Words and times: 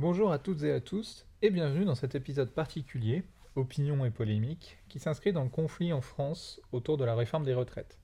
Bonjour 0.00 0.32
à 0.32 0.38
toutes 0.38 0.62
et 0.62 0.72
à 0.72 0.80
tous 0.80 1.26
et 1.42 1.50
bienvenue 1.50 1.84
dans 1.84 1.94
cet 1.94 2.14
épisode 2.14 2.54
particulier, 2.54 3.22
opinion 3.54 4.02
et 4.06 4.10
polémique, 4.10 4.78
qui 4.88 4.98
s'inscrit 4.98 5.34
dans 5.34 5.44
le 5.44 5.50
conflit 5.50 5.92
en 5.92 6.00
France 6.00 6.58
autour 6.72 6.96
de 6.96 7.04
la 7.04 7.14
réforme 7.14 7.44
des 7.44 7.52
retraites. 7.52 7.98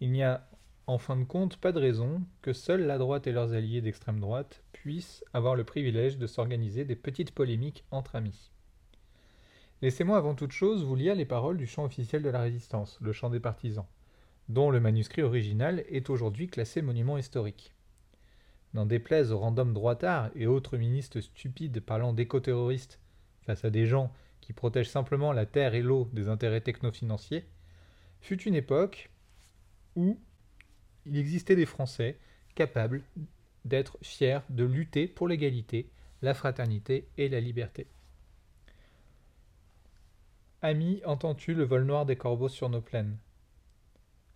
Il 0.00 0.10
n'y 0.10 0.24
a 0.24 0.48
en 0.88 0.98
fin 0.98 1.16
de 1.16 1.22
compte 1.22 1.58
pas 1.58 1.70
de 1.70 1.78
raison 1.78 2.22
que 2.40 2.52
seule 2.52 2.86
la 2.86 2.98
droite 2.98 3.28
et 3.28 3.32
leurs 3.32 3.52
alliés 3.52 3.80
d'extrême 3.80 4.18
droite 4.18 4.64
puissent 4.72 5.24
avoir 5.32 5.54
le 5.54 5.62
privilège 5.62 6.18
de 6.18 6.26
s'organiser 6.26 6.84
des 6.84 6.96
petites 6.96 7.30
polémiques 7.30 7.84
entre 7.92 8.16
amis. 8.16 8.50
Laissez-moi 9.80 10.16
avant 10.16 10.34
toute 10.34 10.50
chose 10.50 10.82
vous 10.82 10.96
lire 10.96 11.14
les 11.14 11.24
paroles 11.24 11.56
du 11.56 11.68
chant 11.68 11.84
officiel 11.84 12.24
de 12.24 12.30
la 12.30 12.40
résistance, 12.40 12.98
le 13.00 13.12
chant 13.12 13.30
des 13.30 13.38
partisans, 13.38 13.86
dont 14.48 14.72
le 14.72 14.80
manuscrit 14.80 15.22
original 15.22 15.84
est 15.88 16.10
aujourd'hui 16.10 16.48
classé 16.48 16.82
monument 16.82 17.16
historique. 17.16 17.72
N'en 18.74 18.86
déplaise 18.86 19.32
aux 19.32 19.38
random 19.38 19.74
droitards 19.74 20.30
et 20.34 20.46
autres 20.46 20.78
ministres 20.78 21.20
stupides 21.20 21.80
parlant 21.80 22.12
d'éco-terroristes 22.12 23.00
face 23.42 23.64
à 23.64 23.70
des 23.70 23.86
gens 23.86 24.12
qui 24.40 24.52
protègent 24.52 24.88
simplement 24.88 25.32
la 25.32 25.46
terre 25.46 25.74
et 25.74 25.82
l'eau 25.82 26.08
des 26.12 26.28
intérêts 26.28 26.60
techno-financiers, 26.60 27.44
fut 28.20 28.42
une 28.42 28.54
époque 28.54 29.10
où 29.94 30.18
il 31.06 31.16
existait 31.16 31.56
des 31.56 31.66
Français 31.66 32.18
capables 32.54 33.02
d'être 33.64 33.98
fiers 34.02 34.40
de 34.48 34.64
lutter 34.64 35.06
pour 35.06 35.28
l'égalité, 35.28 35.90
la 36.22 36.34
fraternité 36.34 37.08
et 37.18 37.28
la 37.28 37.40
liberté. 37.40 37.86
Ami, 40.60 41.02
entends-tu 41.04 41.54
le 41.54 41.64
vol 41.64 41.84
noir 41.84 42.06
des 42.06 42.16
corbeaux 42.16 42.48
sur 42.48 42.68
nos 42.68 42.80
plaines? 42.80 43.18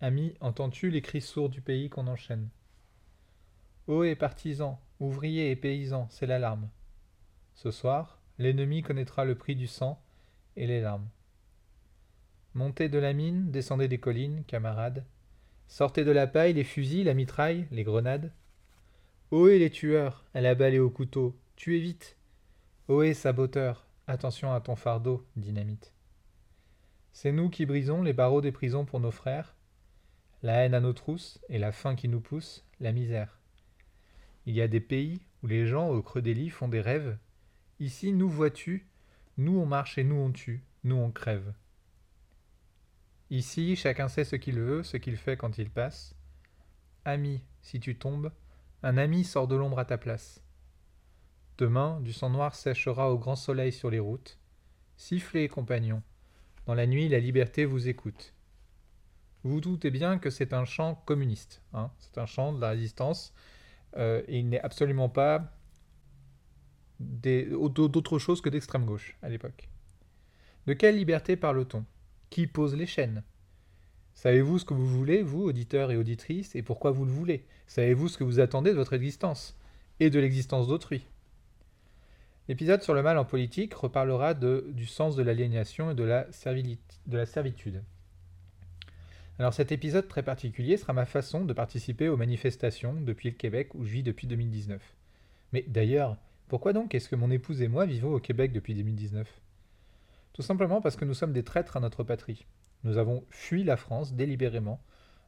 Ami, 0.01 0.35
entends-tu 0.41 0.89
les 0.89 1.01
cris 1.01 1.21
sourds 1.21 1.49
du 1.49 1.61
pays 1.61 1.89
qu'on 1.89 2.07
enchaîne? 2.07 2.49
Ohé 3.87 4.15
partisans, 4.15 4.77
ouvriers 4.99 5.49
et 5.49 5.55
paysans, 5.55 6.07
c'est 6.09 6.25
l'alarme. 6.25 6.67
Ce 7.53 7.71
soir, 7.71 8.19
l'ennemi 8.37 8.81
connaîtra 8.81 9.23
le 9.23 9.35
prix 9.35 9.55
du 9.55 9.65
sang 9.65 10.01
et 10.57 10.67
les 10.67 10.81
larmes. 10.81 11.07
Montez 12.53 12.89
de 12.89 12.99
la 12.99 13.13
mine, 13.13 13.49
descendez 13.49 13.87
des 13.87 13.97
collines, 13.97 14.43
camarades. 14.45 15.05
Sortez 15.69 16.03
de 16.03 16.11
la 16.11 16.27
paille, 16.27 16.53
les 16.53 16.65
fusils, 16.65 17.05
la 17.05 17.13
mitraille, 17.13 17.65
les 17.71 17.85
grenades. 17.85 18.33
Ohé 19.31 19.57
les 19.57 19.69
tueurs, 19.69 20.25
à 20.33 20.41
la 20.41 20.53
balle 20.53 20.73
et 20.73 20.79
au 20.79 20.89
couteau, 20.89 21.37
tuez 21.55 21.79
vite. 21.79 22.17
Ohé 22.89 23.13
saboteur, 23.13 23.85
attention 24.07 24.53
à 24.53 24.59
ton 24.59 24.75
fardeau, 24.75 25.25
dynamite. 25.37 25.93
C'est 27.13 27.31
nous 27.31 27.49
qui 27.49 27.65
brisons 27.65 28.03
les 28.03 28.13
barreaux 28.13 28.41
des 28.41 28.51
prisons 28.51 28.83
pour 28.83 28.99
nos 28.99 29.11
frères, 29.11 29.55
la 30.43 30.65
haine 30.65 30.73
à 30.73 30.81
nos 30.81 30.93
trousses 30.93 31.39
et 31.47 31.57
la 31.57 31.71
faim 31.71 31.95
qui 31.95 32.07
nous 32.07 32.21
pousse, 32.21 32.65
la 32.79 32.91
misère. 32.91 33.36
Il 34.47 34.55
y 34.55 34.61
a 34.61 34.69
des 34.69 34.79
pays 34.79 35.19
où 35.43 35.47
les 35.47 35.67
gens 35.67 35.89
au 35.89 36.01
creux 36.01 36.21
des 36.21 36.33
lits 36.33 36.49
font 36.49 36.69
des 36.69 36.79
rêves. 36.79 37.17
Ici, 37.81 38.13
nous 38.13 38.29
vois-tu, 38.29 38.87
nous 39.35 39.59
on 39.59 39.65
marche 39.65 39.97
et 39.97 40.05
nous 40.05 40.15
on 40.15 40.31
tue, 40.31 40.63
nous 40.85 40.95
on 40.95 41.11
crève. 41.11 41.53
Ici, 43.29 43.75
chacun 43.75 44.07
sait 44.07 44.23
ce 44.23 44.37
qu'il 44.37 44.57
veut, 44.61 44.83
ce 44.83 44.95
qu'il 44.95 45.17
fait 45.17 45.35
quand 45.35 45.57
il 45.57 45.69
passe. 45.69 46.15
Ami, 47.03 47.43
si 47.61 47.81
tu 47.81 47.97
tombes, 47.97 48.31
un 48.83 48.97
ami 48.97 49.25
sort 49.25 49.49
de 49.49 49.57
l'ombre 49.57 49.79
à 49.79 49.85
ta 49.85 49.97
place. 49.97 50.41
Demain, 51.57 51.99
du 51.99 52.13
sang 52.13 52.29
noir 52.29 52.55
séchera 52.55 53.11
au 53.11 53.17
grand 53.17 53.35
soleil 53.35 53.73
sur 53.73 53.89
les 53.89 53.99
routes. 53.99 54.39
Sifflez, 54.95 55.49
compagnons, 55.49 56.03
dans 56.67 56.73
la 56.73 56.87
nuit, 56.87 57.09
la 57.09 57.19
liberté 57.19 57.65
vous 57.65 57.89
écoute. 57.89 58.33
Vous 59.43 59.59
doutez 59.59 59.91
bien 59.91 60.19
que 60.19 60.29
c'est 60.29 60.53
un 60.53 60.63
chant 60.63 60.95
communiste. 61.05 61.61
Hein. 61.73 61.91
c'est 61.99 62.17
un 62.17 62.25
chant 62.25 62.53
de 62.53 62.61
la 62.61 62.69
résistance. 62.69 63.33
Euh, 63.95 64.21
il 64.27 64.49
n'est 64.49 64.59
absolument 64.59 65.09
pas 65.09 65.53
d'autre 66.99 68.19
chose 68.19 68.41
que 68.41 68.49
d'extrême 68.49 68.85
gauche 68.85 69.15
à 69.21 69.29
l'époque. 69.29 69.69
De 70.65 70.73
quelle 70.73 70.97
liberté 70.97 71.35
parle-t-on? 71.37 71.85
Qui 72.29 72.47
pose 72.47 72.75
les 72.75 72.85
chaînes? 72.85 73.23
Savez-vous 74.13 74.59
ce 74.59 74.65
que 74.65 74.73
vous 74.73 74.87
voulez, 74.87 75.21
vous, 75.21 75.43
auditeurs 75.43 75.91
et 75.91 75.97
auditrices, 75.97 76.55
et 76.55 76.63
pourquoi 76.63 76.91
vous 76.91 77.05
le 77.05 77.11
voulez? 77.11 77.45
Savez-vous 77.67 78.09
ce 78.09 78.17
que 78.17 78.23
vous 78.23 78.39
attendez 78.39 78.71
de 78.71 78.75
votre 78.75 78.93
existence 78.93 79.55
et 79.99 80.09
de 80.09 80.19
l'existence 80.19 80.67
d'autrui? 80.67 81.05
L'épisode 82.47 82.81
sur 82.81 82.93
le 82.93 83.03
mal 83.03 83.17
en 83.17 83.25
politique 83.25 83.73
reparlera 83.73 84.33
du 84.33 84.85
sens 84.85 85.15
de 85.15 85.23
l'aliénation 85.23 85.91
et 85.91 85.95
de 85.95 86.03
la 86.03 87.25
servitude. 87.25 87.83
Alors 89.39 89.53
cet 89.53 89.71
épisode 89.71 90.07
très 90.07 90.23
particulier 90.23 90.77
sera 90.77 90.93
ma 90.93 91.05
façon 91.05 91.45
de 91.45 91.53
participer 91.53 92.09
aux 92.09 92.17
manifestations 92.17 92.93
depuis 92.93 93.29
le 93.29 93.35
Québec 93.35 93.75
où 93.75 93.83
je 93.83 93.91
vis 93.91 94.03
depuis 94.03 94.25
2019. 94.25 94.81
Mais 95.53 95.63
d'ailleurs, 95.67 96.17
pourquoi 96.47 96.73
donc 96.73 96.95
est-ce 96.95 97.07
que 97.07 97.15
mon 97.15 97.29
épouse 97.29 97.61
et 97.61 97.67
moi 97.67 97.85
vivons 97.85 98.13
au 98.13 98.19
Québec 98.19 98.51
depuis 98.51 98.73
2019 98.73 99.27
Tout 100.33 100.41
simplement 100.41 100.81
parce 100.81 100.95
que 100.95 101.05
nous 101.05 101.13
sommes 101.13 101.33
des 101.33 101.43
traîtres 101.43 101.77
à 101.77 101.79
notre 101.79 102.03
patrie. 102.03 102.47
Nous 102.83 102.97
avons 102.97 103.23
fui 103.29 103.63
la 103.63 103.77
France 103.77 104.13
délibérément, 104.13 104.81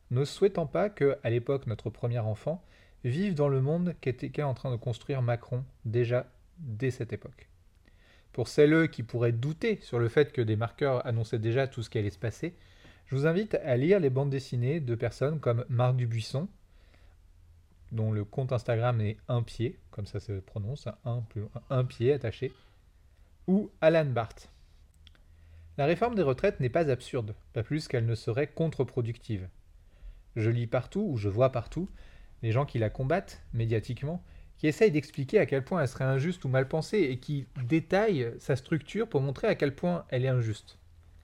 ne 0.10 0.26
souhaitant 0.26 0.66
pas 0.66 0.90
que, 0.90 1.18
à 1.24 1.30
l'époque, 1.30 1.68
notre 1.68 1.92
premier 1.92 2.20
enfant 2.20 2.64
vive 3.04 3.36
dans 3.36 3.48
le 3.48 3.62
monde 3.62 3.94
qu'était 4.02 4.42
en 4.42 4.56
train 4.56 4.72
de 4.72 4.76
construire 4.78 5.22
Macron 5.22 5.64
déjà 5.86 6.26
dès 6.58 6.90
cette 6.90 7.14
époque. 7.14 7.48
Pour 8.34 8.48
celles 8.48 8.90
qui 8.90 9.04
pourraient 9.04 9.32
douter 9.32 9.80
sur 9.82 10.00
le 10.00 10.10
fait 10.10 10.32
que 10.32 10.42
des 10.42 10.56
marqueurs 10.56 11.06
annonçaient 11.06 11.40
déjà 11.40 11.68
tout 11.68 11.84
ce 11.84 11.90
qui 11.90 11.98
allait 11.98 12.10
se 12.10 12.20
passer, 12.20 12.56
je 13.10 13.16
vous 13.16 13.26
invite 13.26 13.56
à 13.56 13.76
lire 13.76 14.00
les 14.00 14.12
bandes 14.12 14.30
dessinées 14.30 14.80
de 14.80 14.94
personnes 14.94 15.40
comme 15.40 15.66
Marc 15.68 15.96
Dubuisson, 15.96 16.48
dont 17.92 18.12
le 18.12 18.24
compte 18.24 18.52
Instagram 18.52 19.02
est 19.02 19.18
un 19.28 19.42
pied, 19.42 19.80
comme 19.90 20.06
ça 20.06 20.20
se 20.20 20.34
prononce, 20.34 20.88
un, 21.06 21.84
pied 21.86 22.14
attaché, 22.14 22.54
ou 23.48 23.72
Alan 23.82 24.06
Barth. 24.06 24.52
La 25.80 25.88
réforme 25.88 26.14
des 26.14 26.22
retraites 26.22 26.60
n'est 26.60 26.70
pas 26.70 26.92
absurde, 26.92 27.34
pas 27.54 27.64
plus 27.64 27.88
qu'elle 27.88 28.06
ne 28.06 28.14
serait 28.14 28.46
contre-productive. 28.46 29.48
Je 30.36 30.52
lis 30.52 30.68
partout, 30.68 31.02
ou 31.02 31.18
je 31.18 31.30
vois 31.30 31.52
partout, 31.52 31.90
les 32.44 32.52
gens 32.52 32.68
qui 32.68 32.78
la 32.78 32.92
combattent 32.92 33.42
médiatiquement 33.54 34.24
qui 34.60 34.68
essaye 34.68 34.92
d'expliquer 34.92 35.40
à 35.40 35.46
quel 35.48 35.64
point 35.64 35.82
elle 35.82 35.88
serait 35.88 36.04
injuste 36.04 36.44
ou 36.44 36.50
mal 36.50 36.68
pensée 36.68 37.00
et 37.00 37.18
qui 37.18 37.48
détaille 37.64 38.34
sa 38.40 38.58
structure 38.58 39.08
pour 39.08 39.22
montrer 39.22 39.48
à 39.48 39.56
quel 39.56 39.74
point 39.74 40.06
elle 40.10 40.26
est 40.26 40.30
injuste. 40.30 40.78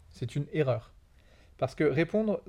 C'est 0.10 0.38
une 0.38 0.48
erreur. 0.54 0.95
Parce 1.58 1.76
que 1.76 1.84
répondre 1.84 2.42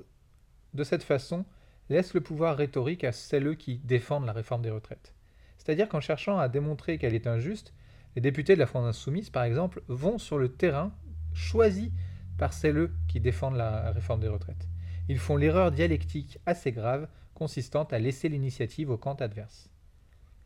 de 0.73 0.83
cette 0.83 1.03
façon 1.03 1.45
laisse 1.89 2.13
le 2.13 2.21
pouvoir 2.21 2.57
rhétorique 2.57 3.03
à 3.03 3.11
celles 3.11 3.55
qui 3.57 3.77
défendent 3.79 4.25
la 4.25 4.33
réforme 4.33 4.61
des 4.61 4.69
retraites. 4.69 5.13
C'est-à-dire 5.57 5.89
qu'en 5.89 6.01
cherchant 6.01 6.37
à 6.37 6.49
démontrer 6.49 6.97
qu'elle 6.97 7.15
est 7.15 7.27
injuste, 7.27 7.73
les 8.15 8.21
députés 8.21 8.55
de 8.55 8.59
la 8.59 8.65
France 8.65 8.85
insoumise, 8.85 9.29
par 9.29 9.43
exemple, 9.43 9.81
vont 9.87 10.17
sur 10.17 10.37
le 10.37 10.49
terrain 10.49 10.91
choisi 11.33 11.91
par 12.37 12.53
celles 12.53 12.89
qui 13.07 13.19
défendent 13.19 13.57
la 13.57 13.91
réforme 13.91 14.21
des 14.21 14.27
retraites. 14.27 14.67
Ils 15.09 15.19
font 15.19 15.37
l'erreur 15.37 15.71
dialectique 15.71 16.39
assez 16.45 16.71
grave 16.71 17.07
consistant 17.33 17.83
à 17.83 17.99
laisser 17.99 18.29
l'initiative 18.29 18.89
au 18.89 18.97
camp 18.97 19.21
adverse. 19.21 19.69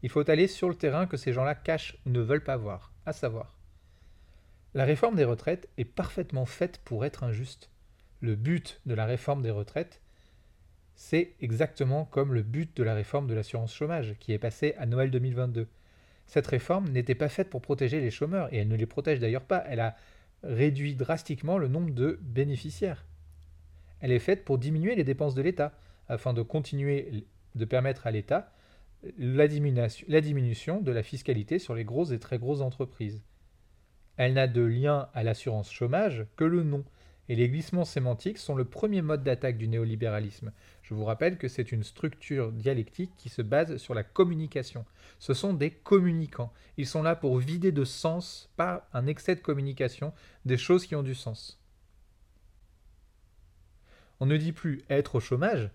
Il 0.04 0.10
faut 0.10 0.30
aller 0.30 0.48
sur 0.48 0.68
le 0.68 0.76
terrain 0.76 1.08
que 1.08 1.18
ces 1.18 1.34
gens-là 1.34 1.56
cachent 1.56 1.98
ne 2.06 2.20
veulent 2.20 2.44
pas 2.44 2.58
voir, 2.58 2.92
à 3.06 3.14
savoir. 3.14 3.56
La 4.74 4.84
réforme 4.84 5.16
des 5.16 5.26
retraites 5.26 5.70
est 5.78 5.86
parfaitement 5.86 6.46
faite 6.46 6.82
pour 6.84 7.06
être 7.06 7.24
injuste. 7.24 7.70
Le 8.22 8.36
but 8.36 8.80
de 8.86 8.94
la 8.94 9.06
réforme 9.06 9.42
des 9.42 9.52
retraites, 9.52 10.00
c'est 10.94 11.34
exactement 11.42 12.06
comme 12.06 12.34
le 12.34 12.44
but 12.44 12.76
de 12.78 12.84
la 12.84 12.94
réforme 12.94 13.28
de 13.28 13.34
l'assurance 13.34 13.74
chômage, 13.74 14.16
qui 14.20 14.34
est 14.34 14.40
passée 14.40 14.76
à 14.78 14.86
Noël 14.86 15.10
2022. 15.10 15.68
Cette 16.28 16.48
réforme 16.48 16.90
n'était 16.90 17.16
pas 17.16 17.30
faite 17.30 17.50
pour 17.50 17.62
protéger 17.62 18.00
les 18.00 18.12
chômeurs, 18.12 18.54
et 18.54 18.58
elle 18.58 18.68
ne 18.68 18.76
les 18.76 18.86
protège 18.86 19.20
d'ailleurs 19.20 19.46
pas. 19.46 19.64
Elle 19.68 19.80
a 19.80 19.96
réduit 20.44 20.96
drastiquement 20.96 21.58
le 21.58 21.68
nombre 21.68 21.92
de 21.94 22.20
bénéficiaires. 22.22 23.06
Elle 24.00 24.12
est 24.12 24.20
faite 24.20 24.46
pour 24.46 24.58
diminuer 24.58 24.96
les 24.96 25.04
dépenses 25.04 25.36
de 25.36 25.42
l'État, 25.42 25.74
afin 26.08 26.34
de 26.34 26.42
continuer 26.42 27.26
de 27.56 27.66
permettre 27.66 28.06
à 28.06 28.12
l'État 28.12 28.52
la 29.18 29.48
diminution, 29.48 30.82
de 30.82 30.92
la 30.92 31.02
fiscalité 31.04 31.58
sur 31.58 31.74
les 31.74 31.84
grosses 31.84 32.12
et 32.12 32.20
très 32.20 32.38
grosses 32.38 32.62
entreprises. 32.62 33.24
Elle 34.18 34.34
n'a 34.34 34.48
de 34.48 34.62
lien 34.62 35.10
à 35.14 35.24
l'assurance 35.24 35.72
chômage 35.72 36.28
que 36.36 36.44
le 36.44 36.64
nom, 36.64 36.86
et 37.32 37.36
les 37.36 37.48
glissements 37.48 37.86
sémantiques 37.86 38.40
sont 38.40 38.56
le 38.56 38.66
premier 38.66 39.02
mode 39.02 39.24
d'attaque 39.24 39.58
du 39.58 39.70
néolibéralisme. 39.70 40.52
Je 40.84 40.94
vous 40.94 41.06
rappelle 41.06 41.38
que 41.38 41.48
c'est 41.48 41.72
une 41.72 41.86
structure 41.86 42.52
dialectique 42.52 43.14
qui 43.16 43.30
se 43.30 43.42
base 43.42 43.78
sur 43.78 43.94
la 43.94 44.04
communication. 44.04 44.84
Ce 45.18 45.34
sont 45.34 45.54
des 45.54 45.72
communicants. 45.72 46.52
Ils 46.76 46.86
sont 46.86 47.02
là 47.02 47.16
pour 47.16 47.38
vider 47.38 47.72
de 47.72 47.86
sens, 47.86 48.50
par 48.58 48.82
un 48.92 49.08
excès 49.08 49.34
de 49.36 49.40
communication, 49.40 50.12
des 50.44 50.58
choses 50.58 50.86
qui 50.86 50.94
ont 50.94 51.04
du 51.04 51.16
sens. 51.16 51.58
On 54.20 54.26
ne 54.26 54.36
dit 54.36 54.52
plus 54.52 54.84
être 54.90 55.16
au 55.16 55.22
chômage, 55.22 55.72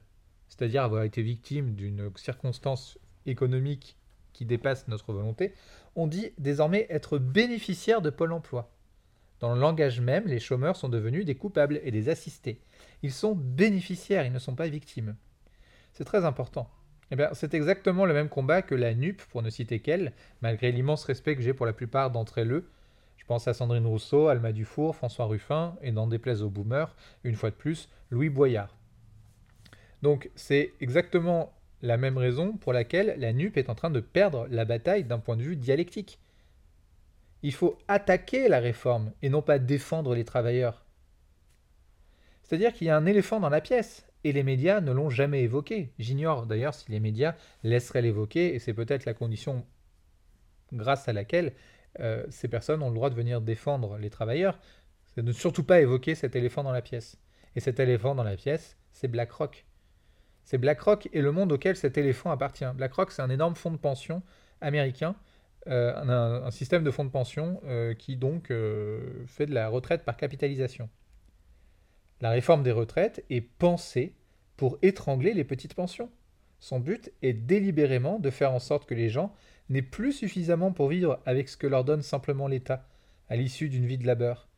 c'est-à-dire 0.51 0.83
avoir 0.83 1.05
été 1.05 1.23
victime 1.23 1.75
d'une 1.75 2.11
circonstance 2.17 2.99
économique 3.25 3.97
qui 4.35 4.45
dépasse 4.45 4.89
notre 4.89 5.15
volonté, 5.15 5.55
on 5.95 6.07
dit 6.07 6.33
désormais 6.37 6.87
être 6.91 7.17
bénéficiaire 7.17 8.03
de 8.03 8.11
Pôle 8.11 8.33
emploi. 8.33 8.76
Dans 9.41 9.55
le 9.55 9.61
langage 9.61 10.01
même, 10.01 10.27
les 10.27 10.41
chômeurs 10.41 10.77
sont 10.77 10.89
devenus 10.89 11.25
des 11.25 11.35
coupables 11.35 11.81
et 11.83 11.91
des 11.91 12.09
assistés. 12.09 12.61
Ils 13.03 13.13
sont 13.13 13.35
bénéficiaires, 13.35 14.25
ils 14.25 14.33
ne 14.33 14.39
sont 14.39 14.55
pas 14.55 14.69
victimes. 14.69 15.17
C'est 15.93 16.05
très 16.05 16.25
important, 16.25 16.71
Eh 17.11 17.17
bien, 17.17 17.31
c'est 17.33 17.55
exactement 17.55 18.05
le 18.05 18.15
même 18.15 18.29
combat 18.29 18.63
que 18.63 18.75
la 18.75 18.95
NUP, 18.95 19.23
pour 19.31 19.43
ne 19.43 19.51
citer 19.51 19.81
qu'elle, 19.81 20.13
malgré 20.43 20.73
l'immense 20.73 21.05
respect 21.05 21.37
que 21.37 21.43
j'ai 21.43 21.55
pour 21.55 21.67
la 21.67 21.73
plupart 21.73 22.11
d'entre 22.11 22.39
elles. 22.39 22.63
Je 23.17 23.25
pense 23.25 23.49
à 23.49 23.55
Sandrine 23.55 23.87
Rousseau, 23.87 24.29
Alma 24.29 24.53
Dufour, 24.53 24.97
François 24.97 25.27
Ruffin, 25.27 25.77
et 25.83 25.93
n'en 25.93 26.07
déplaise 26.07 26.43
aux 26.43 26.51
boomers, 26.51 26.95
une 27.25 27.35
fois 27.35 27.51
de 27.51 27.55
plus, 27.55 27.89
Louis 28.11 28.29
Boyard. 28.29 28.77
Donc, 30.03 30.31
c'est 30.35 30.73
exactement 30.81 31.53
la 31.83 31.97
même 31.97 32.19
raison 32.19 32.53
pour 32.53 32.73
laquelle 32.73 33.17
la 33.19 33.33
NUP 33.33 33.57
est 33.57 33.71
en 33.71 33.75
train 33.75 33.91
de 33.91 34.01
perdre 34.01 34.47
la 34.51 34.65
bataille 34.65 35.05
d'un 35.05 35.19
point 35.19 35.37
de 35.37 35.43
vue 35.43 35.57
dialectique. 35.57 36.19
Il 37.43 37.53
faut 37.53 37.79
attaquer 37.89 38.49
la 38.49 38.61
réforme 38.61 39.13
et 39.23 39.29
non 39.29 39.43
pas 39.43 39.59
défendre 39.59 40.15
les 40.15 40.25
travailleurs. 40.25 40.85
C'est-à-dire 42.43 42.73
qu'il 42.73 42.87
y 42.87 42.91
a 42.91 42.97
un 42.97 43.07
éléphant 43.07 43.41
dans 43.41 43.49
la 43.49 43.61
pièce, 43.61 44.07
et 44.25 44.33
les 44.33 44.43
médias 44.43 44.81
ne 44.81 44.93
l'ont 44.93 45.11
jamais 45.11 45.43
évoqué. 45.43 45.93
J'ignore 45.99 46.47
d'ailleurs 46.47 46.75
si 46.75 46.91
les 46.91 47.01
médias 47.01 47.35
laisseraient 47.63 48.03
l'évoquer, 48.03 48.55
et 48.55 48.59
c'est 48.59 48.75
peut-être 48.75 49.05
la 49.05 49.15
condition 49.15 49.65
grâce 50.73 51.09
à 51.09 51.13
laquelle 51.13 51.53
euh, 52.01 52.25
ces 52.29 52.49
personnes 52.49 52.83
ont 52.83 52.89
le 52.89 52.95
droit 52.95 53.11
de 53.11 53.15
venir 53.15 53.41
défendre 53.41 53.99
les 53.99 54.11
travailleurs, 54.11 54.59
c'est 55.15 55.23
ne 55.23 55.33
surtout 55.33 55.63
pas 55.63 55.81
évoquer 55.81 56.15
cet 56.15 56.37
éléphant 56.37 56.63
dans 56.63 56.73
la 56.73 56.83
pièce. 56.83 57.19
Et 57.55 57.61
cet 57.61 57.81
éléphant 57.81 58.15
dans 58.15 58.25
la 58.25 58.37
pièce, 58.37 58.77
c'est 58.93 59.09
BlackRock. 59.09 59.65
C'est 60.45 60.59
BlackRock 60.59 61.09
et 61.13 61.23
le 61.23 61.33
monde 61.33 61.53
auquel 61.53 61.77
cet 61.77 61.97
éléphant 61.97 62.31
appartient. 62.31 62.67
BlackRock, 62.75 63.11
c'est 63.11 63.23
un 63.23 63.31
énorme 63.31 63.57
fonds 63.57 63.71
de 63.71 63.79
pension 63.79 64.23
américain, 64.61 65.17
euh, 65.69 66.45
un, 66.45 66.51
système 66.51 66.85
de 66.85 66.91
fonds 66.91 67.05
de 67.05 67.11
pension 67.11 67.61
euh, 67.65 67.95
qui 67.95 68.17
donc 68.17 68.53
fait 69.27 69.47
de 69.47 69.55
la 69.55 69.69
retraite 69.69 70.05
par 70.05 70.17
capitalisation. 70.17 70.89
La 72.21 72.31
réforme 72.31 72.63
des 72.63 72.73
retraites 72.73 73.25
est 73.29 73.43
pensée 73.43 74.15
pour 74.57 74.79
étrangler 74.83 75.35
les 75.35 75.45
petites 75.45 75.75
pensions. 75.75 76.11
Son 76.61 76.81
but 76.81 77.13
est 77.23 77.35
délibérément 77.35 78.19
de 78.19 78.31
faire 78.31 78.53
en 78.53 78.59
sorte 78.59 78.89
que 78.89 78.95
les 78.95 79.11
gens 79.11 79.35
n'aient 79.69 79.83
plus 79.83 80.13
suffisamment 80.13 80.73
pour 80.73 80.89
vivre 80.89 81.21
avec 81.27 81.49
ce 81.49 81.57
que 81.57 81.67
leur 81.67 81.85
donne 81.85 82.03
simplement 82.03 82.49
l'État 82.49 82.89
à 83.29 83.37
l'issue 83.37 83.69
d'une 83.69 83.87
vie 83.87 83.99
de 83.99 84.07
labeur. 84.07 84.49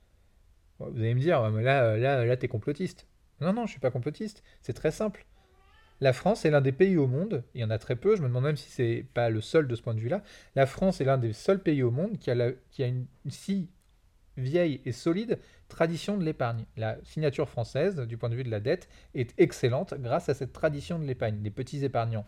Vous 0.79 1.01
allez 1.01 1.15
me 1.15 1.21
dire, 1.21 1.51
là, 1.51 1.97
là, 1.97 2.25
là, 2.25 2.37
t'es 2.37 2.47
complotiste. 2.47 3.09
Non, 3.41 3.53
non, 3.53 3.67
je 3.67 3.73
suis 3.73 3.81
pas 3.81 3.91
complotiste. 3.91 4.45
C'est 4.63 4.75
très 4.75 4.93
simple. 4.93 5.27
La 6.01 6.13
France 6.13 6.45
est 6.45 6.51
l'un 6.51 6.61
des 6.61 6.73
pays 6.73 6.97
au 6.97 7.09
monde, 7.09 7.43
il 7.55 7.61
y 7.61 7.65
en 7.65 7.71
a 7.71 7.79
très 7.79 7.97
peu, 7.97 8.15
je 8.15 8.23
me 8.23 8.29
demande 8.29 8.45
même 8.45 8.57
si 8.57 8.71
c'est 8.71 9.05
pas 9.15 9.31
le 9.31 9.41
seul 9.41 9.67
de 9.67 9.75
ce 9.75 9.83
point 9.83 9.95
de 9.95 10.01
vue-là. 10.01 10.23
La 10.55 10.67
France 10.67 11.01
est 11.01 11.05
l'un 11.05 11.19
des 11.19 11.33
seuls 11.33 11.61
pays 11.61 11.83
au 11.83 11.91
monde 11.91 12.19
qui 12.19 12.31
a, 12.31 12.53
qui 12.71 12.85
a 12.85 12.87
une 12.87 13.07
si 13.29 13.69
vieille 14.37 14.81
et 14.85 14.93
solide 14.93 15.39
tradition 15.69 16.17
de 16.17 16.25
l'épargne. 16.25 16.65
La 16.77 16.97
signature 17.03 17.49
française, 17.49 17.97
du 17.97 18.17
point 18.17 18.31
de 18.31 18.37
vue 18.37 18.45
de 18.45 18.51
la 18.51 18.61
dette, 18.61 18.89
est 19.15 19.35
excellente 19.39 19.95
grâce 19.95 20.29
à 20.29 20.35
cette 20.35 20.53
tradition 20.53 20.99
de 20.99 21.05
l'épargne, 21.05 21.43
des 21.43 21.51
petits 21.51 21.85
épargnants. 21.85 22.27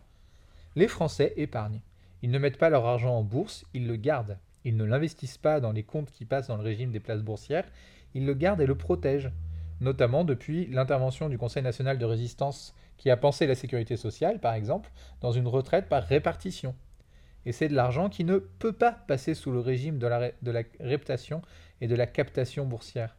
Les 0.76 0.88
Français 0.88 1.32
épargnent. 1.36 1.80
Ils 2.22 2.30
ne 2.30 2.38
mettent 2.38 2.58
pas 2.58 2.70
leur 2.70 2.86
argent 2.86 3.16
en 3.16 3.22
bourse, 3.22 3.64
ils 3.72 3.86
le 3.86 3.96
gardent. 3.96 4.38
Ils 4.64 4.76
ne 4.76 4.84
l'investissent 4.84 5.38
pas 5.38 5.60
dans 5.60 5.72
les 5.72 5.84
comptes 5.84 6.10
qui 6.10 6.24
passent 6.24 6.48
dans 6.48 6.56
le 6.56 6.62
régime 6.62 6.90
des 6.90 7.00
places 7.00 7.22
boursières, 7.22 7.70
ils 8.14 8.26
le 8.26 8.34
gardent 8.34 8.60
et 8.60 8.66
le 8.66 8.74
protègent, 8.74 9.32
notamment 9.80 10.24
depuis 10.24 10.66
l'intervention 10.66 11.28
du 11.28 11.38
Conseil 11.38 11.62
national 11.62 11.98
de 11.98 12.04
résistance 12.04 12.74
qui 13.00 13.08
a 13.08 13.16
pensé 13.16 13.46
la 13.46 13.54
sécurité 13.54 13.96
sociale, 13.96 14.40
par 14.40 14.52
exemple, 14.52 14.90
dans 15.22 15.32
une 15.32 15.48
retraite 15.48 15.88
par 15.88 16.04
répartition. 16.04 16.74
Et 17.46 17.52
c'est 17.52 17.68
de 17.68 17.74
l'argent 17.74 18.10
qui 18.10 18.24
ne 18.24 18.36
peut 18.36 18.74
pas 18.74 18.92
passer 18.92 19.32
sous 19.32 19.50
le 19.50 19.58
régime 19.58 19.98
de 19.98 20.06
la, 20.06 20.62
réputation 20.80 21.40
et 21.80 21.88
de 21.88 21.94
la 21.94 22.06
captation 22.06 22.66
boursière. 22.66 23.16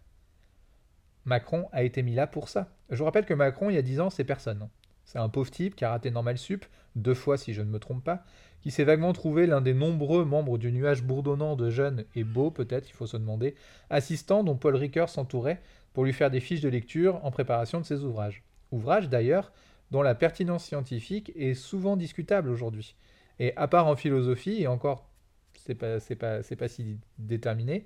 Macron 1.26 1.68
a 1.72 1.82
été 1.82 2.04
mis 2.04 2.14
là 2.14 2.28
pour 2.28 2.48
ça. 2.48 2.76
Je 2.92 2.98
vous 2.98 3.06
rappelle 3.06 3.26
que 3.26 3.34
Macron, 3.34 3.72
il 3.72 3.74
y 3.74 3.80
a 3.80 3.82
10 3.82 4.02
ans, 4.02 4.10
c'est 4.12 4.24
personne. 4.24 4.70
C'est 5.04 5.18
un 5.18 5.30
pauvre 5.30 5.50
type 5.50 5.76
qui 5.76 5.84
a 5.84 5.90
raté 5.90 6.12
Normal 6.12 6.38
Sup, 6.38 6.64
deux 6.96 7.16
fois 7.16 7.40
si 7.40 7.56
je 7.56 7.64
ne 7.64 7.72
me 7.72 7.80
trompe 7.80 8.04
pas, 8.04 8.24
qui 8.62 8.70
s'est 8.70 8.84
vaguement 8.84 9.14
trouvé 9.14 9.48
l'un 9.48 9.62
des 9.62 9.74
nombreux 9.74 10.26
membres 10.26 10.60
du 10.60 10.72
nuage 10.72 11.02
bourdonnant 11.02 11.56
de 11.56 11.72
jeunes 11.72 12.06
et 12.14 12.24
beaux, 12.24 12.52
peut-être, 12.52 12.88
il 12.88 12.94
faut 12.94 13.08
se 13.08 13.18
demander, 13.18 13.56
assistants 13.90 14.44
dont 14.44 14.58
Paul 14.58 14.76
Ricoeur 14.76 15.10
s'entourait 15.10 15.60
pour 15.94 16.04
lui 16.04 16.14
faire 16.14 16.30
des 16.30 16.40
fiches 16.40 16.62
de 16.62 16.70
lecture 16.70 17.20
en 17.26 17.32
préparation 17.32 17.80
de 17.80 17.86
ses 17.86 18.04
ouvrages. 18.04 18.44
Ouvrages 18.72 19.10
d'ailleurs 19.10 19.52
dont 19.92 20.02
la 20.02 20.16
pertinence 20.16 20.66
scientifique 20.66 21.32
est 21.36 21.54
souvent 21.54 21.98
discutable 21.98 22.50
aujourd'hui. 22.50 22.96
Et 23.40 23.56
à 23.58 23.68
part 23.68 23.88
en 23.88 23.96
philosophie, 23.96 24.62
et 24.62 24.68
encore, 24.68 25.08
c'est 25.54 25.76
pas, 25.76 26.00
pas, 26.20 26.40
pas 26.42 26.68
si 26.68 26.98
déterminé, 27.18 27.86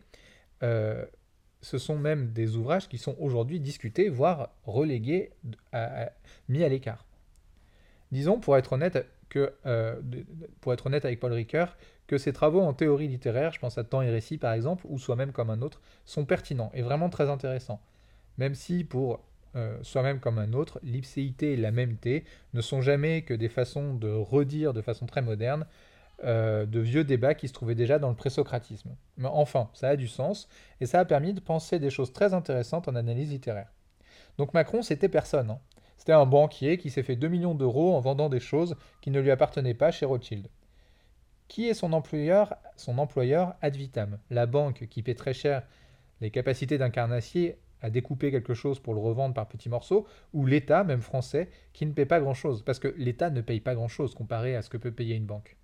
euh, 0.64 1.06
ce 1.62 1.78
sont 1.78 1.98
même 1.98 2.32
des 2.32 2.58
ouvrages 2.58 2.88
qui 2.88 2.98
sont 2.98 3.16
aujourd'hui 3.20 3.60
discutés, 3.60 4.10
voire 4.10 4.50
relégués, 4.66 5.32
mis 6.48 6.64
à 6.64 6.70
l'écart. 6.70 7.06
Disons, 8.12 8.40
pour 8.40 8.56
être 8.56 8.74
honnête, 8.74 9.08
que, 9.30 9.54
euh, 9.66 10.00
pour 10.62 10.74
être 10.74 10.86
honnête 10.86 11.06
avec 11.06 11.20
Paul 11.20 11.34
Ricoeur, 11.34 11.76
que 12.08 12.18
ses 12.18 12.34
travaux 12.34 12.62
en 12.62 12.74
théorie 12.74 13.08
littéraire, 13.08 13.52
je 13.52 13.60
pense 13.60 13.78
à 13.78 13.84
Temps 13.84 14.02
et 14.02 14.10
Récit 14.10 14.38
par 14.38 14.54
exemple, 14.54 14.86
ou 14.88 15.00
Soi-même 15.00 15.32
comme 15.32 15.50
un 15.50 15.62
autre, 15.62 15.82
sont 16.06 16.26
pertinents 16.26 16.72
et 16.74 16.82
vraiment 16.82 17.10
très 17.10 17.30
intéressants. 17.30 17.82
Même 18.38 18.54
si 18.54 18.84
pour 18.84 19.22
euh, 19.56 19.78
Soi-même 19.84 20.20
comme 20.20 20.38
un 20.38 20.54
autre, 20.54 20.80
l'ipséité 20.84 21.54
et 21.54 21.58
la 21.58 21.72
mêmeté 21.72 22.26
ne 22.54 22.62
sont 22.62 22.82
jamais 22.82 23.22
que 23.22 23.34
des 23.34 23.50
façons 23.50 23.94
de 23.94 24.10
redire 24.10 24.74
de 24.74 24.82
façon 24.82 25.06
très 25.06 25.22
moderne 25.22 25.66
euh, 26.24 26.66
de 26.66 26.80
vieux 26.80 27.04
débats 27.04 27.36
qui 27.36 27.48
se 27.48 27.54
trouvaient 27.54 27.76
déjà 27.76 28.00
dans 28.00 28.10
le 28.10 28.16
présocratisme. 28.16 28.96
Mais 29.18 29.28
enfin, 29.28 29.70
ça 29.74 29.90
a 29.90 29.96
du 29.96 30.08
sens, 30.08 30.48
et 30.80 30.86
ça 30.86 31.00
a 31.00 31.06
permis 31.06 31.34
de 31.34 31.42
penser 31.42 31.78
des 31.78 31.90
choses 31.90 32.14
très 32.14 32.34
intéressantes 32.34 32.88
en 32.88 32.96
analyse 32.96 33.32
littéraire. 33.32 33.72
Donc 34.38 34.54
Macron, 34.54 34.82
c'était 34.82 35.10
personne. 35.10 35.50
Hein. 35.50 35.60
C'était 35.98 36.14
un 36.14 36.26
banquier 36.26 36.78
qui 36.78 36.90
s'est 36.90 37.04
fait 37.04 37.16
2 37.16 37.28
millions 37.28 37.56
d'euros 37.56 37.96
en 37.96 38.00
vendant 38.00 38.30
des 38.30 38.40
choses 38.40 38.76
qui 39.02 39.12
ne 39.12 39.20
lui 39.20 39.32
appartenaient 39.32 39.74
pas 39.74 39.92
chez 39.92 40.06
Rothschild. 40.06 40.48
Qui 41.48 41.68
est 41.68 41.74
son 41.74 41.94
employeur 41.94 42.56
Son 42.78 42.98
employeur 42.98 43.56
ad 43.62 43.76
vitam, 43.76 44.18
la 44.30 44.46
banque 44.46 44.88
qui 44.90 45.04
paie 45.04 45.16
très 45.16 45.34
cher 45.34 45.64
les 46.22 46.32
capacités 46.32 46.78
d'un 46.78 46.90
carnassier 46.90 47.58
à 47.86 47.92
découper 47.92 48.32
quelque 48.32 48.56
chose 48.56 48.80
pour 48.80 48.96
le 48.96 49.00
revendre 49.00 49.36
par 49.36 49.48
petits 49.48 49.70
morceaux, 49.70 50.08
ou 50.34 50.48
l'État, 50.48 50.84
même 50.84 51.02
français, 51.02 51.50
qui 51.72 51.86
ne 51.86 51.94
paie 51.94 52.08
pas 52.08 52.20
grand-chose, 52.20 52.64
parce 52.64 52.80
que 52.80 52.94
l'État 52.98 53.30
ne 53.30 53.42
paye 53.42 53.60
pas 53.60 53.76
grand-chose 53.76 54.16
comparé 54.16 54.56
à 54.56 54.64
ce 54.64 54.72
que 54.72 54.78
peut 54.78 54.92
payer 54.92 55.16
une 55.16 55.28
banque. 55.28 55.56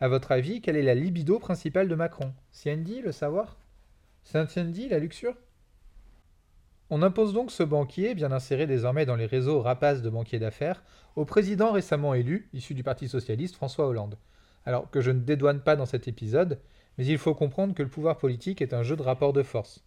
À 0.00 0.08
votre 0.08 0.32
avis, 0.32 0.60
quelle 0.60 0.76
est 0.76 0.82
la 0.82 0.96
libido 0.96 1.38
principale 1.38 1.86
de 1.86 1.94
Macron? 1.94 2.32
Siendi, 2.50 3.00
le 3.02 3.12
savoir? 3.12 3.56
Saint-Siendi, 4.24 4.88
la 4.88 4.98
luxure? 4.98 5.36
On 6.90 7.02
impose 7.02 7.32
donc 7.32 7.52
ce 7.52 7.62
banquier, 7.62 8.16
bien 8.16 8.32
inséré 8.32 8.66
désormais 8.66 9.06
dans 9.06 9.16
les 9.16 9.26
réseaux 9.26 9.60
rapaces 9.60 10.02
de 10.02 10.10
banquiers 10.10 10.40
d'affaires, 10.40 10.82
au 11.14 11.24
président 11.24 11.70
récemment 11.70 12.14
élu, 12.14 12.48
issu 12.52 12.74
du 12.74 12.82
Parti 12.82 13.08
socialiste, 13.08 13.54
François 13.54 13.86
Hollande. 13.86 14.18
Alors 14.66 14.90
que 14.90 15.00
je 15.00 15.12
ne 15.12 15.20
dédouane 15.20 15.60
pas 15.60 15.76
dans 15.76 15.86
cet 15.86 16.08
épisode, 16.08 16.58
mais 16.96 17.06
il 17.06 17.18
faut 17.18 17.34
comprendre 17.34 17.74
que 17.74 17.82
le 17.84 17.88
pouvoir 17.88 18.18
politique 18.18 18.60
est 18.60 18.74
un 18.74 18.82
jeu 18.82 18.96
de 18.96 19.02
rapport 19.02 19.32
de 19.32 19.44
force. 19.44 19.84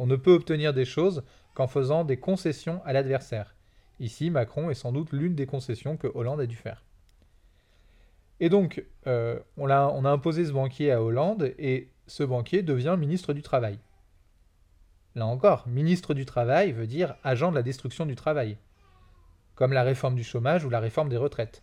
On 0.00 0.06
ne 0.06 0.16
peut 0.16 0.32
obtenir 0.32 0.72
des 0.72 0.86
choses 0.86 1.22
qu'en 1.52 1.66
faisant 1.66 2.04
des 2.04 2.16
concessions 2.16 2.80
à 2.86 2.94
l'adversaire. 2.94 3.54
Ici, 3.98 4.30
Macron 4.30 4.70
est 4.70 4.74
sans 4.74 4.92
doute 4.92 5.12
l'une 5.12 5.34
des 5.34 5.44
concessions 5.44 5.98
que 5.98 6.10
Hollande 6.14 6.40
a 6.40 6.46
dû 6.46 6.56
faire. 6.56 6.82
Et 8.40 8.48
donc, 8.48 8.82
euh, 9.06 9.38
on, 9.58 9.68
a, 9.68 9.88
on, 9.88 10.06
a, 10.06 10.10
imposé 10.10 10.46
ce 10.46 10.52
banquier 10.52 10.90
à 10.90 11.02
Hollande 11.02 11.52
et 11.58 11.90
ce 12.06 12.22
banquier 12.22 12.62
devient 12.62 12.96
ministre 12.98 13.34
du 13.34 13.42
Travail. 13.42 13.78
Là 15.16 15.26
encore, 15.26 15.68
ministre 15.68 16.14
du 16.14 16.24
Travail 16.24 16.72
veut 16.72 16.86
dire 16.86 17.16
agent 17.22 17.50
de 17.50 17.56
la 17.56 17.62
destruction 17.62 18.06
du 18.06 18.14
travail, 18.14 18.56
comme 19.54 19.74
la 19.74 19.82
réforme 19.82 20.14
du 20.14 20.24
chômage 20.24 20.64
ou 20.64 20.70
la 20.70 20.80
réforme 20.80 21.10
des 21.10 21.18
retraites. 21.18 21.62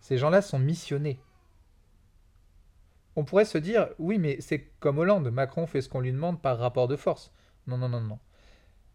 Ces 0.00 0.18
gens-là 0.18 0.42
sont 0.42 0.58
missionnés. 0.58 1.18
On 3.16 3.24
pourrait 3.24 3.46
se 3.46 3.56
dire, 3.56 3.88
oui, 3.98 4.18
mais 4.18 4.38
c'est 4.42 4.66
comme 4.80 4.98
Hollande, 4.98 5.30
Macron 5.30 5.66
fait 5.66 5.80
ce 5.80 5.88
qu'on 5.88 6.00
lui 6.00 6.12
demande 6.12 6.42
par 6.42 6.58
rapport 6.58 6.86
de 6.86 6.96
force. 6.96 7.32
Non, 7.66 7.78
non, 7.78 7.88
non, 7.88 8.00
non. 8.00 8.18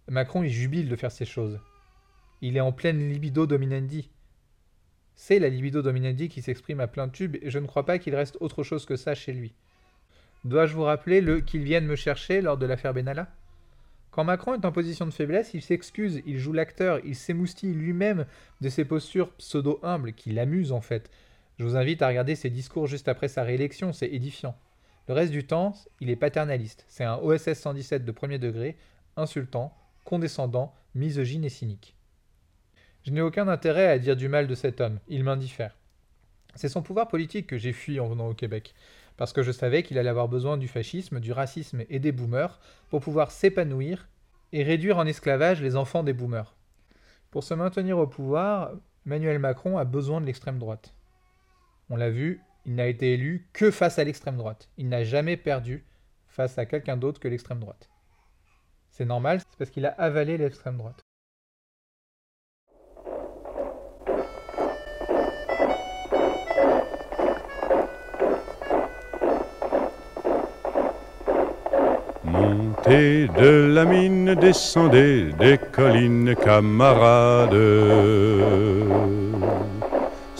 Macron, 0.07 0.43
il 0.43 0.49
jubile 0.49 0.89
de 0.89 0.95
faire 0.95 1.11
ces 1.11 1.25
choses. 1.25 1.59
Il 2.41 2.57
est 2.57 2.61
en 2.61 2.71
pleine 2.71 3.09
libido 3.09 3.47
dominandi. 3.47 4.09
C'est 5.15 5.39
la 5.39 5.49
libido 5.49 5.81
dominandi 5.81 6.29
qui 6.29 6.41
s'exprime 6.41 6.79
à 6.79 6.87
plein 6.87 7.09
tube 7.09 7.37
et 7.41 7.49
je 7.49 7.59
ne 7.59 7.67
crois 7.67 7.85
pas 7.85 7.99
qu'il 7.99 8.15
reste 8.15 8.37
autre 8.41 8.63
chose 8.63 8.85
que 8.85 8.97
ça 8.97 9.15
chez 9.15 9.33
lui. 9.33 9.55
Dois-je 10.43 10.75
vous 10.75 10.83
rappeler 10.83 11.21
le 11.21 11.41
qu'il 11.41 11.63
vienne 11.63 11.87
me 11.87 11.95
chercher 11.95 12.41
lors 12.41 12.57
de 12.57 12.65
l'affaire 12.65 12.93
Benalla? 12.93 13.29
Quand 14.11 14.23
Macron 14.23 14.53
est 14.53 14.65
en 14.65 14.71
position 14.71 15.05
de 15.05 15.11
faiblesse, 15.11 15.53
il 15.53 15.61
s'excuse, 15.61 16.21
il 16.25 16.37
joue 16.37 16.53
l'acteur, 16.53 16.99
il 17.03 17.15
s'émoustille 17.15 17.73
lui-même 17.73 18.25
de 18.61 18.69
ses 18.69 18.85
postures 18.85 19.31
pseudo-humbles 19.33 20.13
qui 20.13 20.31
l'amusent 20.31 20.71
en 20.71 20.81
fait. 20.81 21.09
Je 21.57 21.65
vous 21.65 21.75
invite 21.75 22.01
à 22.01 22.07
regarder 22.07 22.35
ses 22.35 22.49
discours 22.49 22.87
juste 22.87 23.07
après 23.07 23.27
sa 23.27 23.43
réélection, 23.43 23.91
c'est 23.91 24.07
édifiant. 24.07 24.57
Le 25.07 25.13
reste 25.13 25.31
du 25.31 25.45
temps, 25.45 25.73
il 25.99 26.09
est 26.09 26.15
paternaliste. 26.15 26.85
C'est 26.87 27.03
un 27.03 27.17
OSS 27.17 27.53
117 27.53 28.05
de 28.05 28.11
premier 28.11 28.39
degré, 28.39 28.75
insultant, 29.17 29.75
condescendant, 30.03 30.73
misogyne 30.95 31.45
et 31.45 31.49
cynique. 31.49 31.95
Je 33.03 33.11
n'ai 33.11 33.21
aucun 33.21 33.47
intérêt 33.47 33.87
à 33.87 33.99
dire 33.99 34.15
du 34.15 34.27
mal 34.27 34.47
de 34.47 34.55
cet 34.55 34.81
homme, 34.81 34.99
il 35.07 35.23
m'indiffère. 35.23 35.77
C'est 36.55 36.69
son 36.69 36.81
pouvoir 36.81 37.07
politique 37.07 37.47
que 37.47 37.57
j'ai 37.57 37.73
fui 37.73 37.99
en 37.99 38.07
venant 38.07 38.29
au 38.29 38.33
Québec, 38.33 38.73
parce 39.17 39.31
que 39.31 39.43
je 39.43 39.51
savais 39.51 39.83
qu'il 39.83 39.99
allait 39.99 40.09
avoir 40.09 40.27
besoin 40.27 40.57
du 40.57 40.67
fascisme, 40.67 41.19
du 41.19 41.31
racisme 41.31 41.83
et 41.89 41.99
des 41.99 42.11
boomers 42.11 42.59
pour 42.89 43.01
pouvoir 43.01 43.31
s'épanouir 43.31 44.07
et 44.53 44.63
réduire 44.63 44.97
en 44.97 45.05
esclavage 45.05 45.61
les 45.61 45.75
enfants 45.75 46.03
des 46.03 46.13
boomers. 46.13 46.55
Pour 47.29 47.43
se 47.43 47.53
maintenir 47.53 47.97
au 47.99 48.07
pouvoir, 48.07 48.71
Emmanuel 49.05 49.37
Macron 49.37 49.77
a 49.77 49.85
besoin 49.85 50.21
de 50.21 50.25
l'extrême 50.25 50.57
droite. 50.57 50.93
On 51.89 51.95
l'a 51.95 52.09
vu, 52.09 52.41
il 52.65 52.75
n'a 52.75 52.87
été 52.87 53.13
élu 53.13 53.47
que 53.53 53.71
face 53.71 53.99
à 53.99 54.03
l'extrême 54.03 54.37
droite. 54.37 54.69
Il 54.77 54.89
n'a 54.89 55.03
jamais 55.03 55.37
perdu 55.37 55.85
face 56.27 56.57
à 56.57 56.65
quelqu'un 56.65 56.97
d'autre 56.97 57.19
que 57.19 57.27
l'extrême 57.27 57.59
droite. 57.59 57.89
C'est 58.89 59.05
normal, 59.05 59.39
c'est 59.39 59.57
parce 59.57 59.69
qu'il 59.69 59.85
a 59.85 59.89
avalé 59.89 60.37
l'extrême 60.37 60.77
droite. 60.77 61.01
Montez 72.23 73.27
de 73.27 73.71
la 73.73 73.85
mine, 73.85 74.33
descendez 74.35 75.31
des 75.33 75.57
collines, 75.57 76.35
camarades. 76.35 77.53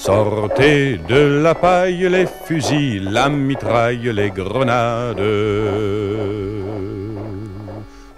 Sortez 0.05 0.99
de 1.09 1.41
la 1.41 1.55
paille 1.55 2.07
les 2.07 2.27
fusils, 2.27 3.09
la 3.11 3.27
mitraille, 3.27 4.13
les 4.13 4.29
grenades. 4.29 5.17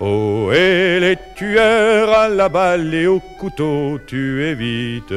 Oh, 0.01 0.51
et 0.51 1.00
les 1.00 1.17
tueurs 1.38 2.12
à 2.12 2.27
la 2.27 2.50
balle 2.50 2.94
et 2.94 3.08
au 3.08 3.22
couteau, 3.39 4.00
tuez 4.06 4.53
vite. 4.53 5.13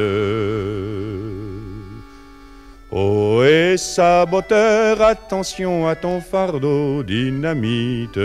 Oh, 2.93 3.43
et 3.43 3.77
saboteur, 3.77 5.03
attention 5.03 5.89
à 5.89 5.97
ton 5.97 6.21
fardeau 6.21 7.03
dynamite. 7.03 8.17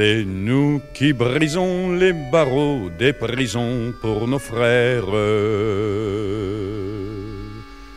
C'est 0.00 0.24
nous 0.24 0.80
qui 0.94 1.12
brisons 1.12 1.90
les 1.90 2.12
barreaux 2.12 2.88
des 2.96 3.12
prisons 3.12 3.92
pour 4.00 4.28
nos 4.28 4.38
frères. 4.38 5.10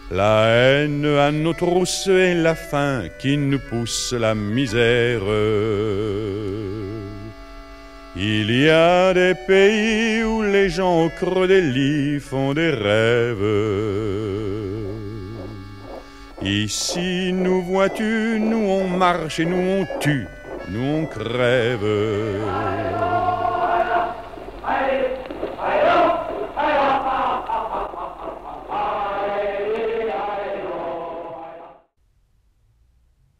La 0.09 0.47
haine 0.47 1.05
à 1.05 1.31
nos 1.31 1.53
trousses 1.53 2.07
et 2.07 2.33
la 2.33 2.55
faim 2.55 3.03
qui 3.19 3.37
nous 3.37 3.59
pousse 3.59 4.15
la 4.17 4.33
misère. 4.33 5.21
Il 8.15 8.49
y 8.49 8.67
a 8.67 9.13
des 9.13 9.35
pays 9.35 10.23
où 10.23 10.41
les 10.41 10.69
gens 10.69 11.05
au 11.05 11.09
creux 11.09 11.47
des 11.47 11.61
lits 11.61 12.19
font 12.19 12.55
des 12.55 12.71
rêves. 12.71 13.53
Ici, 16.41 17.31
nous 17.31 17.61
vois-tu, 17.61 18.39
nous 18.39 18.65
on 18.79 18.87
marche 18.87 19.39
et 19.39 19.45
nous 19.45 19.81
on 19.81 19.85
tue 19.99 20.25
nous 20.71 21.05
crève. 21.07 21.81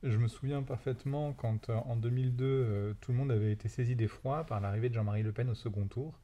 Je 0.04 0.18
me 0.18 0.28
souviens 0.28 0.62
parfaitement 0.64 1.34
quand 1.34 1.70
euh, 1.70 1.76
en 1.76 1.96
2002 1.96 2.44
euh, 2.46 2.94
tout 3.00 3.12
le 3.12 3.18
monde 3.18 3.32
avait 3.32 3.52
été 3.52 3.70
saisi 3.70 3.96
d'effroi 3.96 4.46
par 4.46 4.60
l'arrivée 4.60 4.90
de 4.90 4.96
Jean-Marie 4.96 5.24
Le 5.24 5.32
Pen 5.32 5.50
au 5.50 5.56
second 5.56 5.86
tour. 5.88 6.20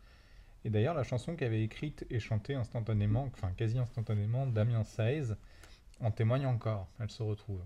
Et 0.66 0.70
d'ailleurs 0.70 0.94
la 0.94 1.04
chanson 1.04 1.36
qu'avait 1.36 1.64
écrite 1.64 2.06
et 2.10 2.20
chantée 2.20 2.56
instantanément, 2.56 3.30
enfin 3.34 3.52
quasi 3.56 3.78
instantanément, 3.78 4.46
Damien 4.46 4.84
Saez 4.84 5.36
en 6.02 6.12
témoigne 6.12 6.46
encore, 6.46 6.88
elle 7.00 7.10
se 7.10 7.24
retrouve. 7.24 7.62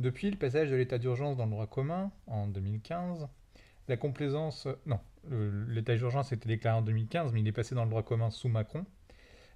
Depuis 0.00 0.30
le 0.30 0.38
passage 0.38 0.70
de 0.70 0.76
l'état 0.76 0.96
d'urgence 0.96 1.36
dans 1.36 1.44
le 1.44 1.50
droit 1.50 1.66
commun, 1.66 2.10
en 2.26 2.46
2015, 2.46 3.28
la 3.86 3.98
complaisance... 3.98 4.66
Non, 4.86 4.98
l'état 5.68 5.94
d'urgence 5.94 6.32
était 6.32 6.48
déclaré 6.48 6.78
en 6.78 6.80
2015, 6.80 7.34
mais 7.34 7.40
il 7.40 7.48
est 7.48 7.52
passé 7.52 7.74
dans 7.74 7.84
le 7.84 7.90
droit 7.90 8.02
commun 8.02 8.30
sous 8.30 8.48
Macron. 8.48 8.86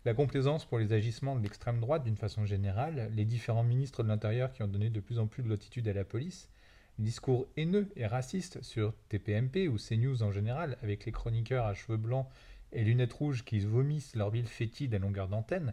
La 0.04 0.12
complaisance 0.12 0.66
pour 0.66 0.78
les 0.78 0.92
agissements 0.92 1.34
de 1.34 1.42
l'extrême 1.42 1.80
droite 1.80 2.04
d'une 2.04 2.18
façon 2.18 2.44
générale, 2.44 3.10
les 3.14 3.24
différents 3.24 3.64
ministres 3.64 4.02
de 4.02 4.08
l'Intérieur 4.08 4.52
qui 4.52 4.62
ont 4.62 4.68
donné 4.68 4.90
de 4.90 5.00
plus 5.00 5.18
en 5.18 5.26
plus 5.26 5.42
de 5.42 5.48
latitude 5.48 5.88
à 5.88 5.94
la 5.94 6.04
police, 6.04 6.50
les 6.98 7.06
discours 7.06 7.46
haineux 7.56 7.88
et 7.96 8.06
racistes 8.06 8.60
sur 8.60 8.92
TPMP 9.08 9.66
ou 9.68 9.78
CNews 9.78 10.22
en 10.22 10.30
général, 10.30 10.76
avec 10.82 11.06
les 11.06 11.12
chroniqueurs 11.12 11.64
à 11.64 11.72
cheveux 11.72 11.96
blancs 11.96 12.28
et 12.74 12.84
lunettes 12.84 13.14
rouges 13.14 13.46
qui 13.46 13.60
vomissent 13.60 14.14
leur 14.14 14.28
ville 14.28 14.46
fétide 14.46 14.94
à 14.94 14.98
longueur 14.98 15.28
d'antenne, 15.28 15.72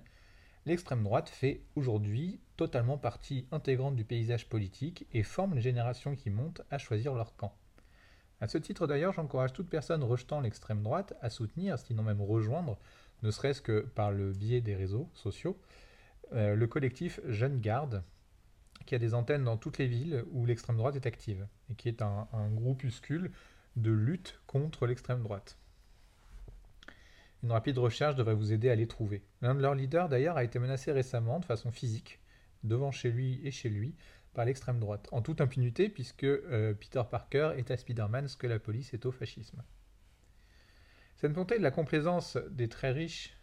l'extrême 0.66 1.04
droite 1.04 1.30
fait 1.30 1.62
aujourd'hui 1.76 2.40
totalement 2.58 2.98
partie 2.98 3.48
intégrante 3.52 3.96
du 3.96 4.06
paysage 4.06 4.48
politique 4.48 5.08
et 5.14 5.24
forme 5.24 5.56
les 5.56 5.62
générations 5.62 6.16
qui 6.16 6.30
montent 6.30 6.62
à 6.70 6.78
choisir 6.78 7.14
leur 7.14 7.36
camp. 7.36 7.56
À 8.40 8.48
ce 8.48 8.58
titre 8.58 8.88
d'ailleurs, 8.88 9.14
j'encourage 9.14 9.54
toute 9.54 9.70
personne 9.70 10.04
rejetant 10.04 10.42
l'extrême 10.42 10.82
droite 10.82 11.14
à 11.22 11.30
soutenir, 11.30 11.78
sinon 11.78 12.04
même 12.04 12.22
rejoindre, 12.22 12.78
ne 13.24 13.32
serait-ce 13.32 13.62
que 13.62 13.82
par 13.82 14.12
le 14.12 14.32
biais 14.32 14.62
des 14.62 14.76
réseaux 14.76 15.10
sociaux, 15.14 15.60
euh, 16.34 16.56
le 16.56 16.68
collectif 16.68 17.20
Jeune 17.28 17.60
Garde, 17.60 18.04
qui 18.86 18.96
a 18.96 19.00
des 19.00 19.14
antennes 19.14 19.44
dans 19.44 19.58
toutes 19.58 19.78
les 19.78 19.88
villes 19.88 20.24
où 20.32 20.46
l'extrême 20.46 20.78
droite 20.78 20.96
est 20.96 21.06
active, 21.06 21.48
et 21.70 21.76
qui 21.76 21.88
est 21.88 22.02
un 22.02 22.50
groupuscule 22.52 23.32
de 23.76 23.92
lutte 23.92 24.40
contre 24.48 24.88
l'extrême 24.88 25.22
droite. 25.22 25.58
Une 27.44 27.52
rapide 27.52 27.78
recherche 27.78 28.16
devrait 28.16 28.36
vous 28.36 28.54
aider 28.54 28.70
à 28.70 28.76
les 28.76 28.88
trouver. 28.88 29.24
L'un 29.42 29.56
de 29.56 29.62
leurs 29.62 29.76
leaders 29.76 30.10
d'ailleurs 30.10 30.38
a 30.38 30.44
été 30.44 30.60
menacé 30.60 30.92
récemment 30.92 31.40
de 31.40 31.46
façon 31.46 31.72
physique 31.72 32.20
devant 32.64 32.92
chez 32.92 33.10
lui 33.10 33.42
et 33.44 33.52
chez 33.52 33.70
lui 33.70 33.96
par 34.34 34.46
l'extrême 34.46 34.80
droite, 34.80 35.10
en 35.12 35.22
toute 35.22 35.42
impunité 35.42 35.90
puisque 35.90 36.24
euh, 36.24 36.74
Peter 36.74 37.02
Parker 37.10 37.54
est 37.58 37.72
à 37.72 37.78
Spider-Man 37.78 38.28
ce 38.28 38.38
que 38.38 38.48
la 38.48 38.60
police 38.60 38.94
est 38.94 39.06
au 39.06 39.12
fascisme. 39.12 39.64
Cette 41.18 41.36
montée 41.36 41.58
de 41.58 41.64
la 41.64 41.72
complaisance 41.72 42.38
des 42.50 42.70
très 42.70 42.92
riches 42.92 43.36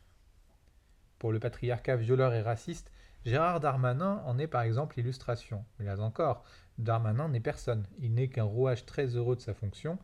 pour 1.19 1.33
le 1.33 1.40
patriarcat 1.40 1.97
violeur 1.97 2.33
et 2.33 2.43
raciste, 2.43 2.90
Gérard 3.25 3.61
Darmanin 3.61 4.23
en 4.25 4.38
est 4.38 4.47
par 4.47 4.62
exemple 4.62 4.97
l'illustration. 4.97 5.64
Mais 5.78 5.85
là 5.85 5.99
encore, 6.00 6.45
Darmanin 6.78 7.28
n'est 7.28 7.40
personne. 7.40 7.87
Il 7.99 8.14
n'est 8.14 8.28
qu'un 8.28 8.45
rouage 8.45 8.87
très 8.87 9.17
heureux 9.17 9.37
de 9.37 9.40
sa 9.40 9.55
fonction. 9.55 9.99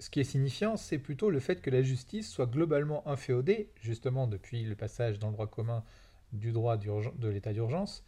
Ce 0.00 0.10
qui 0.10 0.20
est 0.20 0.24
signifiant, 0.24 0.76
c'est 0.76 0.98
plutôt 0.98 1.28
le 1.28 1.40
fait 1.40 1.60
que 1.60 1.70
la 1.70 1.82
justice 1.82 2.30
soit 2.30 2.46
globalement 2.46 3.06
inféodée, 3.08 3.72
justement 3.80 4.28
depuis 4.28 4.62
le 4.62 4.76
passage 4.76 5.18
dans 5.18 5.26
le 5.28 5.32
droit 5.32 5.48
commun 5.48 5.82
du 6.32 6.52
droit 6.52 6.76
de 6.76 7.28
l'état 7.28 7.52
d'urgence, 7.52 8.04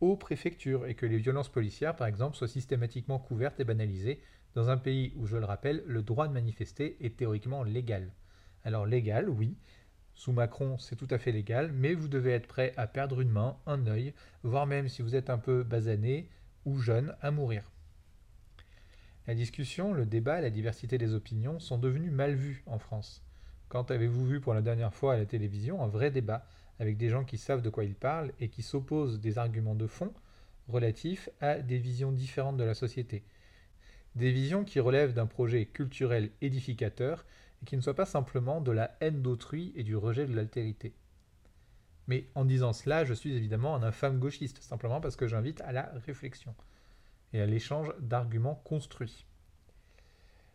aux 0.00 0.16
préfectures 0.16 0.86
et 0.86 0.94
que 0.94 1.06
les 1.06 1.18
violences 1.18 1.48
policières, 1.48 1.96
par 1.96 2.06
exemple, 2.06 2.36
soient 2.36 2.48
systématiquement 2.48 3.18
couvertes 3.18 3.58
et 3.60 3.64
banalisées 3.64 4.20
dans 4.54 4.68
un 4.68 4.76
pays 4.76 5.14
où, 5.16 5.26
je 5.26 5.36
le 5.36 5.44
rappelle, 5.44 5.82
le 5.86 6.02
droit 6.02 6.28
de 6.28 6.32
manifester 6.32 6.96
est 7.00 7.16
théoriquement 7.16 7.62
légal. 7.62 8.12
Alors 8.64 8.84
légal, 8.84 9.30
oui, 9.30 9.56
sous 10.14 10.32
Macron 10.32 10.76
c'est 10.76 10.96
tout 10.96 11.08
à 11.10 11.18
fait 11.18 11.32
légal, 11.32 11.72
mais 11.72 11.94
vous 11.94 12.08
devez 12.08 12.32
être 12.32 12.48
prêt 12.48 12.74
à 12.76 12.86
perdre 12.86 13.20
une 13.20 13.30
main, 13.30 13.56
un 13.66 13.86
œil, 13.86 14.12
voire 14.42 14.66
même 14.66 14.88
si 14.88 15.00
vous 15.00 15.14
êtes 15.14 15.30
un 15.30 15.38
peu 15.38 15.62
basané 15.62 16.28
ou 16.66 16.78
jeune, 16.78 17.14
à 17.22 17.30
mourir. 17.30 17.70
La 19.30 19.36
discussion, 19.36 19.92
le 19.92 20.06
débat, 20.06 20.40
la 20.40 20.50
diversité 20.50 20.98
des 20.98 21.14
opinions 21.14 21.60
sont 21.60 21.78
devenus 21.78 22.10
mal 22.10 22.34
vus 22.34 22.64
en 22.66 22.80
France. 22.80 23.22
Quand 23.68 23.92
avez-vous 23.92 24.26
vu 24.26 24.40
pour 24.40 24.54
la 24.54 24.60
dernière 24.60 24.92
fois 24.92 25.14
à 25.14 25.16
la 25.16 25.24
télévision 25.24 25.84
un 25.84 25.86
vrai 25.86 26.10
débat 26.10 26.44
avec 26.80 26.96
des 26.96 27.10
gens 27.10 27.22
qui 27.22 27.38
savent 27.38 27.62
de 27.62 27.70
quoi 27.70 27.84
ils 27.84 27.94
parlent 27.94 28.32
et 28.40 28.48
qui 28.48 28.62
s'opposent 28.62 29.20
des 29.20 29.38
arguments 29.38 29.76
de 29.76 29.86
fond 29.86 30.12
relatifs 30.66 31.28
à 31.40 31.60
des 31.60 31.78
visions 31.78 32.10
différentes 32.10 32.56
de 32.56 32.64
la 32.64 32.74
société? 32.74 33.22
Des 34.16 34.32
visions 34.32 34.64
qui 34.64 34.80
relèvent 34.80 35.14
d'un 35.14 35.26
projet 35.26 35.64
culturel 35.64 36.32
édificateur 36.40 37.24
et 37.62 37.66
qui 37.66 37.76
ne 37.76 37.82
soient 37.82 37.94
pas 37.94 38.06
simplement 38.06 38.60
de 38.60 38.72
la 38.72 38.96
haine 39.00 39.22
d'autrui 39.22 39.72
et 39.76 39.84
du 39.84 39.94
rejet 39.94 40.26
de 40.26 40.34
l'altérité. 40.34 40.92
Mais 42.08 42.26
en 42.34 42.44
disant 42.44 42.72
cela, 42.72 43.04
je 43.04 43.14
suis 43.14 43.36
évidemment 43.36 43.76
un 43.76 43.84
infâme 43.84 44.18
gauchiste, 44.18 44.60
simplement 44.60 45.00
parce 45.00 45.14
que 45.14 45.28
j'invite 45.28 45.60
à 45.60 45.70
la 45.70 45.92
réflexion 46.04 46.52
et 47.32 47.40
à 47.40 47.46
l'échange 47.46 47.92
d'arguments 48.00 48.60
construits. 48.64 49.26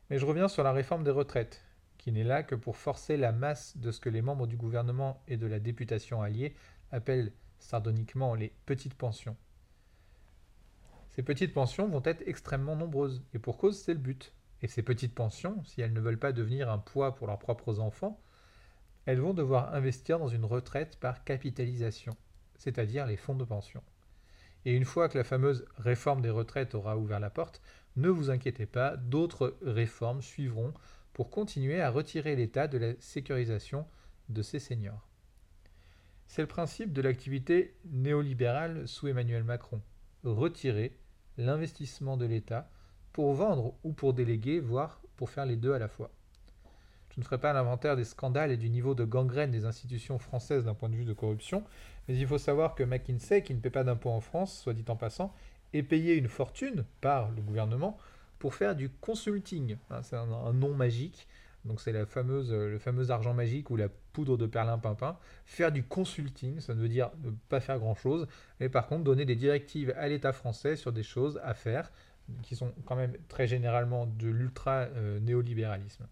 Mais 0.10 0.20
je 0.20 0.25
reviens 0.25 0.48
sur 0.48 0.63
la 0.63 0.72
réforme 0.72 1.03
des 1.03 1.12
retraites, 1.12 1.63
qui 1.98 2.12
n'est 2.12 2.24
là 2.24 2.44
que 2.44 2.55
pour 2.55 2.77
forcer 2.77 3.17
la 3.17 3.32
masse 3.32 3.77
de 3.77 3.91
ce 3.91 4.00
que 4.00 4.10
les 4.10 4.22
membres 4.22 4.48
du 4.48 4.58
gouvernement 4.58 5.24
et 5.27 5.38
de 5.38 5.48
la 5.48 5.60
députation 5.60 6.22
alliée 6.22 6.55
appellent 6.91 7.32
sardoniquement 7.60 8.36
les 8.36 8.53
petites 8.65 8.94
pensions. 8.94 9.36
Ces 11.15 11.24
petites 11.24 11.53
pensions 11.53 11.88
vont 11.88 12.03
être 12.03 12.24
extrêmement 12.27 12.75
nombreuses, 12.75 13.24
et 13.34 13.39
pour 13.39 13.58
cause 13.58 13.79
c'est 13.79 13.94
le 13.94 14.00
but. 14.00 14.34
Et 14.62 14.67
ces 14.67 14.84
petites 14.84 15.15
pensions, 15.15 15.63
si 15.63 15.82
elles 15.82 15.94
ne 15.94 16.00
veulent 16.00 16.20
pas 16.20 16.32
devenir 16.32 16.70
un 16.70 16.77
poids 16.77 17.15
pour 17.15 17.27
leurs 17.27 17.39
propres 17.39 17.79
enfants, 17.79 18.22
elles 19.05 19.20
vont 19.20 19.34
devoir 19.34 19.74
investir 19.74 20.20
dans 20.20 20.27
une 20.27 20.46
retraite 20.46 21.00
par 21.00 21.24
capitalisation, 21.24 22.15
c'est-à-dire 22.58 23.05
les 23.05 23.17
fonds 23.17 23.36
de 23.36 23.46
pension. 23.46 23.84
Et 24.65 24.74
une 24.74 24.86
fois 24.86 25.10
que 25.10 25.17
la 25.17 25.24
fameuse 25.24 25.65
réforme 25.77 26.22
des 26.22 26.29
retraites 26.29 26.75
aura 26.75 26.98
ouvert 26.98 27.19
la 27.19 27.29
porte, 27.29 27.62
ne 27.95 28.10
vous 28.10 28.29
inquiétez 28.29 28.65
pas, 28.65 28.98
d'autres 28.98 29.55
réformes 29.62 30.22
suivront 30.22 30.74
pour 31.13 31.29
continuer 31.29 31.81
à 31.81 31.91
retirer 31.91 32.36
l'État 32.36 32.67
de 32.67 32.77
la 32.77 32.93
sécurisation 33.00 33.86
de 34.29 34.41
ces 34.41 34.60
seniors. 34.60 35.07
C'est 36.27 36.41
le 36.41 36.48
principe 36.48 36.91
de 36.91 37.01
l'activité 37.01 37.75
néolibérale 37.86 38.88
sous 38.88 39.07
Emmanuel 39.07 39.43
Macron. 39.43 39.81
Retirer 40.24 40.98
l'investissement 41.38 42.17
de 42.17 42.25
l'État 42.25 42.69
pour 43.13 43.34
vendre 43.34 43.75
ou 43.84 43.93
pour 43.93 44.13
déléguer, 44.13 44.60
voire 44.60 45.00
pour 45.15 45.29
faire 45.29 45.45
les 45.45 45.55
deux 45.55 45.74
à 45.74 45.79
la 45.79 45.88
fois. 45.88 46.12
Je 47.15 47.22
ne 47.22 47.24
ferai 47.24 47.38
pas 47.38 47.53
l'inventaire 47.53 47.95
des 47.95 48.03
scandales 48.03 48.51
et 48.51 48.57
du 48.57 48.69
niveau 48.69 48.93
de 48.93 49.05
gangrène 49.05 49.51
des 49.51 49.63
institutions 49.63 50.19
françaises 50.19 50.65
d'un 50.65 50.74
point 50.74 50.89
de 50.89 50.95
vue 50.95 51.05
de 51.05 51.13
corruption, 51.13 51.63
mais 52.07 52.15
il 52.15 52.27
faut 52.27 52.38
savoir 52.38 52.75
que 52.75 52.83
McKinsey, 52.83 53.41
qui 53.41 53.53
ne 53.53 53.59
paie 53.59 53.69
pas 53.69 53.83
d'impôts 53.83 54.12
en 54.12 54.21
France, 54.21 54.59
soit 54.59 54.74
dit 54.74 54.85
en 54.88 54.95
passant, 54.95 55.33
est 55.74 55.83
payé 55.83 56.15
une 56.15 56.27
fortune 56.27 56.85
par 57.01 57.31
le 57.31 57.41
gouvernement 57.41 57.97
pour 58.39 58.53
faire 58.55 58.75
du 58.75 58.89
consulting. 58.89 59.77
Hein, 59.89 60.01
c'est 60.03 60.15
un, 60.15 60.53
nom 60.53 60.74
magique. 60.74 61.27
Donc 61.65 61.81
c'est 61.81 62.05
fameuse, 62.05 62.53
le 62.53 62.77
fameux 62.77 63.09
argent 63.09 63.33
magique 63.33 63.71
ou 63.71 63.75
la 63.75 63.89
poudre 64.13 64.38
de 64.38 64.45
perlimpinpin. 64.45 65.17
Faire 65.45 65.71
du 65.71 65.83
consulting, 65.83 66.59
ça 66.59 66.75
ne 66.75 66.79
veut 66.79 66.89
dire 66.89 67.09
ne 67.24 67.31
pas 67.50 67.59
faire 67.59 67.79
grand-chose, 67.79 68.27
mais 68.59 68.69
par 68.69 68.85
contre 68.85 69.03
donner 69.03 69.25
des 69.25 69.35
directives 69.35 69.91
à 69.97 70.07
l'État 70.07 70.31
français 70.31 70.75
sur 70.75 70.91
des 70.91 71.01
choses 71.01 71.39
à 71.43 71.55
faire, 71.55 71.91
qui 72.43 72.55
sont 72.55 72.71
quand 72.85 72.95
même 72.95 73.13
très 73.27 73.47
généralement 73.47 74.05
de 74.05 74.27
l'ultra-néolibéralisme. 74.27 76.05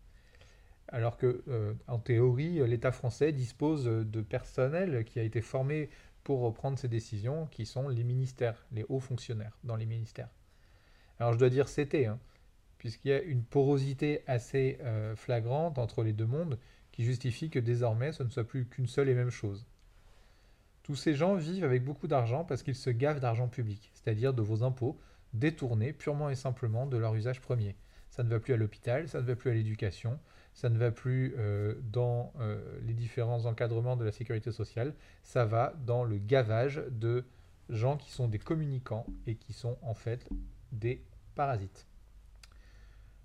Alors 0.93 1.17
que, 1.17 1.43
euh, 1.47 1.73
en 1.87 1.97
théorie, 1.97 2.65
l'État 2.67 2.91
français 2.91 3.31
dispose 3.31 3.83
de 3.85 4.21
personnel 4.21 5.03
qui 5.03 5.19
a 5.19 5.23
été 5.23 5.41
formé 5.41 5.89
pour 6.23 6.53
prendre 6.53 6.77
ces 6.77 6.87
décisions, 6.87 7.47
qui 7.47 7.65
sont 7.65 7.89
les 7.89 8.03
ministères, 8.03 8.65
les 8.71 8.85
hauts 8.87 8.99
fonctionnaires 8.99 9.57
dans 9.63 9.75
les 9.75 9.87
ministères. 9.87 10.29
Alors 11.19 11.33
je 11.33 11.39
dois 11.39 11.49
dire 11.49 11.67
c'était, 11.67 12.05
hein, 12.05 12.19
puisqu'il 12.77 13.09
y 13.09 13.13
a 13.13 13.21
une 13.23 13.43
porosité 13.43 14.21
assez 14.27 14.77
euh, 14.81 15.15
flagrante 15.15 15.79
entre 15.79 16.03
les 16.03 16.13
deux 16.13 16.27
mondes 16.27 16.59
qui 16.91 17.03
justifie 17.03 17.49
que 17.49 17.59
désormais 17.59 18.11
ce 18.11 18.21
ne 18.21 18.29
soit 18.29 18.43
plus 18.43 18.67
qu'une 18.67 18.87
seule 18.87 19.09
et 19.09 19.15
même 19.15 19.31
chose. 19.31 19.65
Tous 20.83 20.95
ces 20.95 21.15
gens 21.15 21.33
vivent 21.33 21.63
avec 21.63 21.83
beaucoup 21.83 22.07
d'argent 22.07 22.43
parce 22.43 22.61
qu'ils 22.61 22.75
se 22.75 22.91
gavent 22.91 23.19
d'argent 23.19 23.47
public, 23.47 23.89
c'est-à-dire 23.93 24.33
de 24.33 24.43
vos 24.43 24.61
impôts, 24.63 24.99
détournés 25.33 25.91
purement 25.91 26.29
et 26.29 26.35
simplement 26.35 26.85
de 26.85 26.97
leur 26.97 27.15
usage 27.15 27.41
premier. 27.41 27.75
Ça 28.11 28.23
ne 28.23 28.29
va 28.29 28.39
plus 28.39 28.53
à 28.53 28.57
l'hôpital, 28.57 29.09
ça 29.09 29.21
ne 29.21 29.25
va 29.25 29.35
plus 29.35 29.49
à 29.49 29.53
l'éducation, 29.53 30.19
ça 30.53 30.69
ne 30.69 30.77
va 30.77 30.91
plus 30.91 31.35
euh, 31.37 31.75
dans 31.91 32.31
euh, 32.39 32.61
les 32.83 32.93
différents 32.93 33.45
encadrements 33.45 33.95
de 33.95 34.05
la 34.05 34.11
sécurité 34.11 34.51
sociale, 34.51 34.93
ça 35.23 35.45
va 35.45 35.73
dans 35.85 36.03
le 36.03 36.17
gavage 36.17 36.83
de 36.91 37.25
gens 37.69 37.97
qui 37.97 38.11
sont 38.11 38.27
des 38.27 38.39
communicants 38.39 39.05
et 39.25 39.35
qui 39.35 39.53
sont 39.53 39.77
en 39.81 39.93
fait 39.93 40.27
des 40.71 41.03
parasites. 41.35 41.87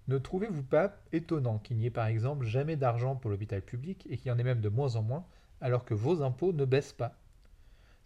Ne 0.09 0.17
trouvez-vous 0.17 0.63
pas 0.63 0.97
étonnant 1.13 1.59
qu'il 1.59 1.77
n'y 1.77 1.87
ait 1.87 1.91
par 1.91 2.07
exemple 2.07 2.47
jamais 2.47 2.77
d'argent 2.77 3.15
pour 3.15 3.31
l'hôpital 3.31 3.61
public 3.61 4.07
et 4.09 4.17
qu'il 4.17 4.29
y 4.29 4.31
en 4.31 4.39
ait 4.39 4.45
même 4.45 4.63
de 4.63 4.71
moins 4.71 4.97
en 4.97 5.03
moins 5.03 5.27
alors 5.61 5.85
que 5.85 5.95
vos 5.95 6.23
impôts 6.23 6.53
ne 6.53 6.65
baissent 6.65 6.95
pas? 6.95 7.15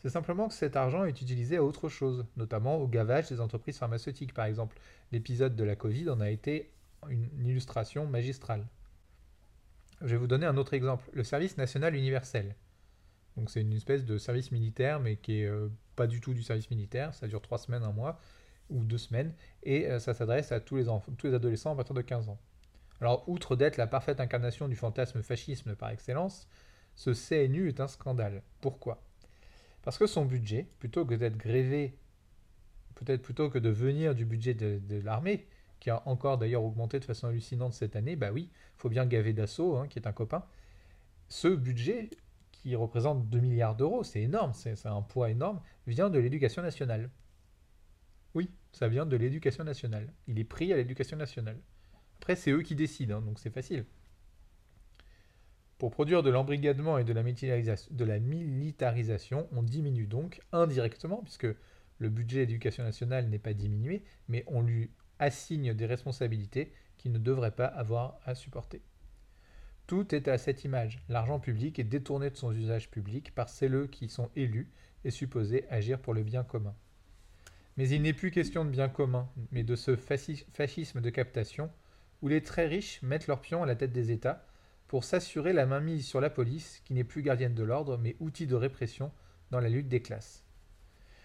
C'est 0.00 0.11
simplement 0.11 0.49
que 0.49 0.55
cet 0.55 0.75
argent 0.75 1.05
est 1.05 1.23
utilisé 1.23 1.59
à 1.59 1.62
autre 1.62 1.88
chose, 1.88 2.26
notamment 2.37 2.79
au 2.79 2.88
gavage 2.88 3.29
des 3.29 3.41
entreprises 3.41 3.79
pharmaceutiques 3.79 4.35
par 4.35 4.47
exemple. 4.47 4.76
L'épisode 5.12 5.55
de 5.55 5.62
la 5.62 5.76
Covid 5.76 6.11
en 6.11 6.21
a 6.21 6.29
été 6.29 6.73
une 7.09 7.47
illustration 7.47 8.05
magistrale. 8.05 8.67
Je 10.04 10.09
vais 10.09 10.16
vous 10.16 10.26
donner 10.26 10.47
un 10.47 10.56
autre 10.56 10.75
exemple, 10.75 11.09
le 11.12 11.23
service 11.23 11.56
national 11.56 11.94
universel. 11.94 12.56
Donc 13.37 13.50
c'est 13.50 13.61
une 13.61 13.73
espèce 13.73 14.04
de 14.04 14.18
service 14.18 14.50
militaire, 14.50 14.99
mais 14.99 15.16
qui 15.16 15.40
est 15.40 15.47
euh, 15.47 15.68
pas 15.94 16.09
du 16.09 16.21
tout 16.21 16.35
du 16.35 16.42
service 16.42 16.71
militaire. 16.71 17.14
Ça 17.14 17.28
dure 17.28 17.40
trois 17.40 17.59
semaines, 17.59 17.85
un 17.85 17.92
mois 17.92 18.18
ou 18.68 18.85
deux 18.85 18.99
semaines, 18.99 19.32
et 19.62 19.87
euh, 19.87 19.99
ça 20.00 20.12
s'adresse 20.14 20.50
à 20.50 20.59
tous 20.59 20.76
les, 20.76 20.88
enfants, 20.88 21.12
tous 21.16 21.28
les 21.28 21.35
adolescents 21.35 21.73
à 21.73 21.76
partir 21.76 21.94
de 21.94 22.02
15 22.02 22.28
ans. 22.28 22.38
Alors, 23.00 23.28
outre 23.28 23.54
d'être 23.54 23.76
la 23.76 23.87
parfaite 23.87 24.21
incarnation 24.21 24.68
du 24.68 24.76
fantasme 24.76 25.23
fascisme 25.23 25.76
par 25.76 25.90
excellence, 25.90 26.49
ce 26.94 27.11
CNU 27.11 27.68
est 27.68 27.80
un 27.80 27.88
scandale. 27.88 28.42
Pourquoi? 28.61 29.02
Parce 29.82 29.99
que 29.99 30.06
son 30.06 30.25
budget, 30.25 30.68
plutôt 30.78 31.04
que 31.04 31.14
d'être 31.14 31.37
grévé, 31.37 31.97
peut-être 32.94 33.23
plutôt 33.23 33.50
que 33.50 33.59
de 33.59 33.71
venir 33.71 34.14
du 34.14 34.25
budget 34.25 34.54
de 34.54 35.00
l'armée, 35.00 35.47
qui 35.83 35.91
a 35.91 36.01
encore 36.07 36.39
d'ailleurs 36.39 36.62
augmenté 36.62 37.01
de 37.01 37.05
façon 37.05 37.27
hallucinante 37.27 37.73
cette 37.73 37.97
année, 37.97 38.15
bah 38.15 38.31
oui, 38.31 38.51
il 38.53 38.79
faut 38.79 38.89
bien 38.89 39.05
gaver 39.05 39.33
d'assaut, 39.33 39.79
hein, 39.79 39.89
qui 39.89 39.99
est 39.99 40.07
un 40.07 40.12
copain. 40.12 40.47
Ce 41.29 41.49
budget, 41.49 42.09
qui 42.53 42.77
représente 42.77 43.29
2 43.29 43.41
milliards 43.41 43.75
d'euros, 43.75 44.05
c'est 44.05 44.23
énorme, 44.23 44.53
c'est 44.55 44.87
un 44.87 45.03
poids 45.03 45.29
énorme, 45.29 45.61
vient 45.89 46.09
de 46.09 46.21
l'éducation 46.21 46.62
nationale. 46.62 47.11
Oui, 48.35 48.49
ça 48.71 48.87
vient 48.87 49.07
de 49.07 49.17
l'éducation 49.17 49.65
nationale. 49.65 50.12
Il 50.29 50.39
est 50.39 50.45
pris 50.45 50.73
à 50.73 50.77
l'éducation 50.77 51.17
nationale. 51.17 51.59
Après, 52.18 52.37
c'est 52.37 52.53
eux 52.53 52.62
qui 52.62 52.77
décident, 52.77 53.16
hein, 53.16 53.23
donc 53.23 53.40
c'est 53.40 53.51
facile. 53.51 53.85
Pour 55.79 55.90
produire 55.90 56.23
de 56.23 56.31
l'embrigadement 56.31 56.97
et 56.97 57.03
de 57.03 57.12
la, 57.12 57.25
de 57.25 58.05
la, 58.05 58.21
militarisation, 58.21 59.49
on 59.51 59.64
diminue 59.64 60.07
donc 60.07 60.42
indirectement, 60.53 61.23
puisque 61.25 61.49
le 61.99 62.09
budget 62.09 62.47
de 62.47 62.53
l'éducation 62.53 62.85
nationale 62.85 63.29
n'est 63.29 63.40
pas 63.40 63.53
diminué, 63.53 64.05
mais 64.29 64.45
on 64.47 64.62
lui 64.62 64.88
assigne 65.22 65.72
des 65.72 65.87
responsabilités 65.87 66.72
qu'il 66.98 67.12
ne 67.12 67.18
devrait 67.18 67.54
pas 67.54 67.66
avoir 67.66 68.18
à 68.24 68.35
supporter. 68.35 68.82
Tout 69.87 70.14
est 70.14 70.28
à 70.28 70.37
cette 70.37 70.64
image. 70.64 70.98
L'argent 71.08 71.38
public 71.38 71.78
est 71.78 71.85
détourné 71.85 72.28
de 72.30 72.37
son 72.37 72.52
usage 72.52 72.90
public 72.90 73.35
par 73.35 73.48
celles 73.48 73.88
qui 73.88 74.08
sont 74.08 74.30
élus 74.37 74.70
et 75.04 75.11
supposés 75.11 75.64
agir 75.70 76.00
pour 76.00 76.12
le 76.12 76.22
bien 76.22 76.42
commun. 76.44 76.74
Mais 77.76 77.88
il 77.88 78.02
n'est 78.02 78.12
plus 78.12 78.30
question 78.30 78.64
de 78.64 78.70
bien 78.70 78.88
commun, 78.88 79.28
mais 79.50 79.62
de 79.62 79.76
ce 79.76 79.96
fascisme 79.96 81.00
de 81.00 81.11
captation 81.11 81.70
où 82.20 82.28
les 82.28 82.42
très 82.42 82.66
riches 82.66 83.00
mettent 83.02 83.26
leurs 83.26 83.40
pions 83.40 83.62
à 83.62 83.66
la 83.66 83.76
tête 83.76 83.92
des 83.92 84.11
États 84.11 84.44
pour 84.88 85.04
s'assurer 85.04 85.52
la 85.52 85.66
mainmise 85.66 86.06
sur 86.06 86.20
la 86.20 86.30
police 86.30 86.82
qui 86.85 86.94
n'est 86.94 87.04
plus 87.04 87.22
gardienne 87.22 87.54
de 87.54 87.62
l'ordre 87.62 87.96
mais 87.96 88.16
outil 88.20 88.46
de 88.46 88.54
répression 88.54 89.11
dans 89.50 89.61
la 89.61 89.68
lutte 89.68 89.88
des 89.88 90.02
classes. 90.02 90.44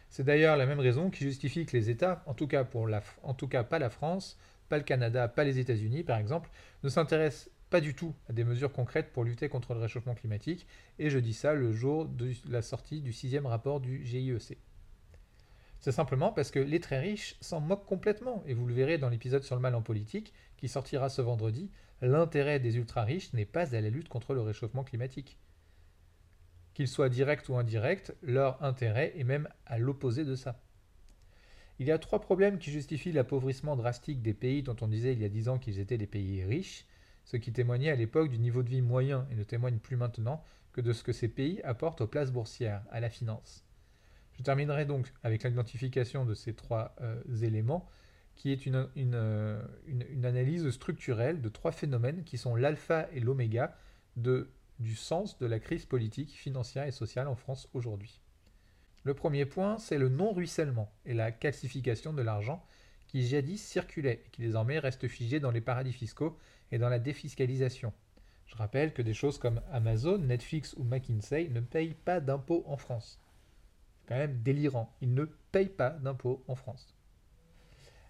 C'est 0.09 0.23
d'ailleurs 0.23 0.57
la 0.57 0.65
même 0.65 0.79
raison 0.79 1.09
qui 1.09 1.23
justifie 1.23 1.65
que 1.65 1.75
les 1.75 1.89
États, 1.89 2.23
en 2.25 2.33
tout 2.33 2.47
cas, 2.47 2.63
pas 2.63 3.79
la 3.79 3.89
France, 3.89 4.37
pas 4.69 4.77
le 4.77 4.83
Canada, 4.83 5.27
pas 5.27 5.43
les 5.43 5.59
États-Unis 5.59 6.03
par 6.03 6.17
exemple, 6.17 6.49
ne 6.83 6.89
s'intéressent 6.89 7.49
pas 7.69 7.81
du 7.81 7.93
tout 7.93 8.13
à 8.29 8.33
des 8.33 8.45
mesures 8.45 8.71
concrètes 8.71 9.11
pour 9.11 9.23
lutter 9.23 9.49
contre 9.49 9.73
le 9.73 9.81
réchauffement 9.81 10.15
climatique, 10.15 10.65
et 10.99 11.09
je 11.09 11.19
dis 11.19 11.33
ça 11.33 11.53
le 11.53 11.73
jour 11.73 12.05
de 12.05 12.31
la 12.49 12.61
sortie 12.61 13.01
du 13.01 13.11
sixième 13.11 13.45
rapport 13.45 13.81
du 13.81 14.05
GIEC. 14.05 14.57
C'est 15.79 15.91
simplement 15.91 16.31
parce 16.31 16.49
que 16.49 16.59
les 16.59 16.79
très 16.79 16.99
riches 16.99 17.35
s'en 17.41 17.59
moquent 17.59 17.85
complètement, 17.85 18.43
et 18.47 18.53
vous 18.53 18.65
le 18.65 18.73
verrez 18.73 18.97
dans 18.97 19.09
l'épisode 19.09 19.43
sur 19.43 19.55
le 19.55 19.61
mal 19.61 19.75
en 19.75 19.81
politique, 19.81 20.33
qui 20.55 20.69
sortira 20.69 21.09
ce 21.09 21.21
vendredi, 21.21 21.69
l'intérêt 22.01 22.59
des 22.59 22.77
ultra-riches 22.77 23.33
n'est 23.33 23.45
pas 23.45 23.75
à 23.75 23.81
la 23.81 23.89
lutte 23.89 24.09
contre 24.09 24.33
le 24.33 24.41
réchauffement 24.41 24.83
climatique. 24.83 25.37
Qu'ils 26.77 26.87
soient 26.87 27.09
directs 27.09 27.49
ou 27.49 27.55
indirects, 27.55 28.11
leur 28.21 28.63
intérêt 28.63 29.11
est 29.17 29.23
même 29.23 29.49
à 29.65 29.79
l'opposé 29.79 30.23
de 30.25 30.35
ça. 30.35 30.61
Il 31.79 31.87
y 31.87 31.91
a 31.91 31.97
trois 31.97 32.21
problèmes 32.21 32.59
qui 32.59 32.69
justifient 32.69 33.11
l'appauvrissement 33.11 33.75
drastique 33.75 34.21
des 34.21 34.35
pays 34.35 34.61
dont 34.61 34.75
on 34.81 34.87
disait 34.87 35.13
il 35.13 35.19
y 35.19 35.25
a 35.25 35.29
dix 35.29 35.49
ans 35.49 35.57
qu'ils 35.57 35.79
étaient 35.79 35.97
des 35.97 36.05
pays 36.05 36.43
riches, 36.43 36.85
ce 37.25 37.35
qui 37.35 37.51
témoignait 37.51 37.89
à 37.89 37.95
l'époque 37.95 38.29
du 38.29 38.37
niveau 38.37 38.61
de 38.61 38.69
vie 38.69 38.83
moyen 38.83 39.27
et 39.31 39.35
ne 39.35 39.43
témoigne 39.43 39.79
plus 39.79 39.95
maintenant 39.95 40.43
que 40.71 40.79
de 40.79 40.93
ce 40.93 41.01
que 41.01 41.13
ces 41.13 41.27
pays 41.27 41.63
apportent 41.63 42.01
aux 42.01 42.07
places 42.07 42.31
boursières, 42.31 42.83
à 42.91 42.99
la 42.99 43.09
finance. 43.09 43.65
Je 44.37 44.43
terminerai 44.43 44.85
donc 44.85 45.11
avec 45.23 45.45
l'identification 45.45 46.25
de 46.25 46.35
ces 46.35 46.53
trois 46.53 46.95
euh, 47.01 47.19
éléments, 47.41 47.89
qui 48.35 48.51
est 48.51 48.67
euh, 48.67 49.65
une, 49.87 50.25
analyse 50.25 50.69
structurelle 50.69 51.41
de 51.41 51.49
trois 51.49 51.71
phénomènes 51.71 52.23
qui 52.23 52.37
sont 52.37 52.55
l'alpha 52.55 53.09
et 53.13 53.19
l'oméga 53.19 53.75
du 54.79 54.95
sens 54.95 55.37
de 55.39 55.45
la 55.45 55.59
crise 55.59 55.85
politique, 55.85 56.31
financière 56.31 56.85
et 56.85 56.91
sociale 56.91 57.27
en 57.27 57.35
France 57.35 57.69
aujourd'hui. 57.73 58.21
Le 59.03 59.13
premier 59.13 59.45
point, 59.45 59.77
c'est 59.77 59.97
le 59.97 60.09
non-ruissellement 60.09 60.91
et 61.05 61.13
la 61.13 61.31
calcification 61.31 62.13
de 62.13 62.21
l'argent 62.21 62.65
qui 63.07 63.25
jadis 63.25 63.63
circulait 63.63 64.23
et 64.25 64.29
qui 64.31 64.41
désormais 64.41 64.79
reste 64.79 65.07
figé 65.07 65.39
dans 65.39 65.51
les 65.51 65.61
paradis 65.61 65.93
fiscaux 65.93 66.37
et 66.71 66.77
dans 66.77 66.89
la 66.89 66.99
défiscalisation. 66.99 67.93
Je 68.45 68.55
rappelle 68.55 68.93
que 68.93 69.01
des 69.01 69.13
choses 69.13 69.37
comme 69.37 69.61
Amazon, 69.71 70.17
Netflix 70.17 70.73
ou 70.77 70.83
McKinsey 70.83 71.49
ne 71.49 71.61
payent 71.61 71.95
pas 71.95 72.19
d'impôts 72.19 72.63
en 72.67 72.77
France 72.77 73.21
quand 74.07 74.15
même 74.15 74.41
délirant. 74.41 74.95
Ils 75.01 75.13
ne 75.13 75.25
payent 75.25 75.69
pas 75.69 75.91
d'impôts 75.91 76.43
en 76.47 76.55
France. 76.55 76.95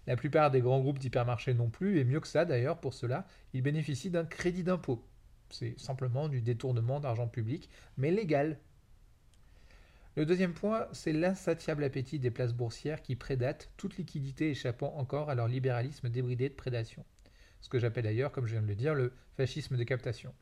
La 0.06 0.16
plupart 0.16 0.50
des 0.50 0.60
grands 0.60 0.80
groupes 0.80 0.98
d'hypermarchés 0.98 1.52
non 1.52 1.68
plus, 1.68 1.98
et 1.98 2.04
mieux 2.04 2.20
que 2.20 2.28
ça 2.28 2.44
d'ailleurs 2.44 2.80
pour 2.80 2.94
cela, 2.94 3.26
ils 3.52 3.62
bénéficient 3.62 4.10
d'un 4.10 4.24
crédit 4.24 4.62
d'impôt. 4.62 5.04
C'est 5.50 5.78
simplement 5.78 6.28
du 6.28 6.40
détournement 6.40 7.00
d'argent 7.00 7.28
public, 7.28 7.68
mais 7.96 8.10
légal. 8.10 8.58
Le 10.16 10.26
deuxième 10.26 10.52
point, 10.52 10.88
c'est 10.92 11.12
l'insatiable 11.12 11.84
appétit 11.84 12.18
des 12.18 12.30
places 12.30 12.52
boursières 12.52 13.02
qui 13.02 13.14
prédatent 13.14 13.70
toute 13.76 13.96
liquidité 13.98 14.50
échappant 14.50 14.96
encore 14.96 15.30
à 15.30 15.34
leur 15.34 15.48
libéralisme 15.48 16.08
débridé 16.08 16.48
de 16.48 16.54
prédation. 16.54 17.04
Ce 17.60 17.68
que 17.68 17.78
j'appelle 17.78 18.04
d'ailleurs, 18.04 18.32
comme 18.32 18.46
je 18.46 18.52
viens 18.52 18.62
de 18.62 18.66
le 18.66 18.74
dire, 18.74 18.94
le 18.94 19.12
fascisme 19.36 19.76
de 19.76 19.84
captation. 19.84 20.34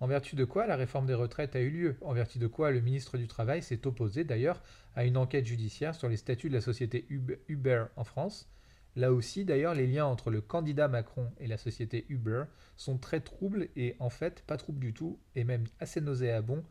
En 0.00 0.06
vertu 0.06 0.34
de 0.34 0.44
quoi 0.44 0.66
la 0.66 0.76
réforme 0.76 1.06
des 1.06 1.14
retraites 1.14 1.54
a 1.54 1.60
eu 1.60 1.70
lieu, 1.70 1.96
en 2.00 2.12
vertu 2.12 2.38
de 2.38 2.46
quoi 2.46 2.70
le 2.70 2.80
ministre 2.80 3.18
du 3.18 3.28
Travail 3.28 3.62
s'est 3.62 3.86
opposé 3.86 4.24
d'ailleurs 4.24 4.60
à 4.94 5.04
une 5.04 5.16
enquête 5.16 5.46
judiciaire 5.46 5.94
sur 5.94 6.08
les 6.08 6.16
statuts 6.16 6.48
de 6.48 6.54
la 6.54 6.60
société 6.60 7.06
Uber 7.08 7.84
en 7.96 8.04
France? 8.04 8.50
Là 8.94 9.12
aussi, 9.12 9.44
d'ailleurs, 9.44 9.74
les 9.74 9.86
liens 9.86 10.04
entre 10.04 10.30
le 10.30 10.40
candidat 10.40 10.88
Macron 10.88 11.30
et 11.38 11.46
la 11.46 11.56
société 11.56 12.04
Uber 12.08 12.44
sont 12.76 12.98
très 12.98 13.20
troubles 13.20 13.68
et 13.74 13.96
en 14.00 14.10
fait 14.10 14.42
pas 14.46 14.56
troubles 14.56 14.80
du 14.80 14.92
tout, 14.92 15.18
et 15.34 15.44
même 15.44 15.64
assez 15.80 16.00
nauséabonds 16.00 16.64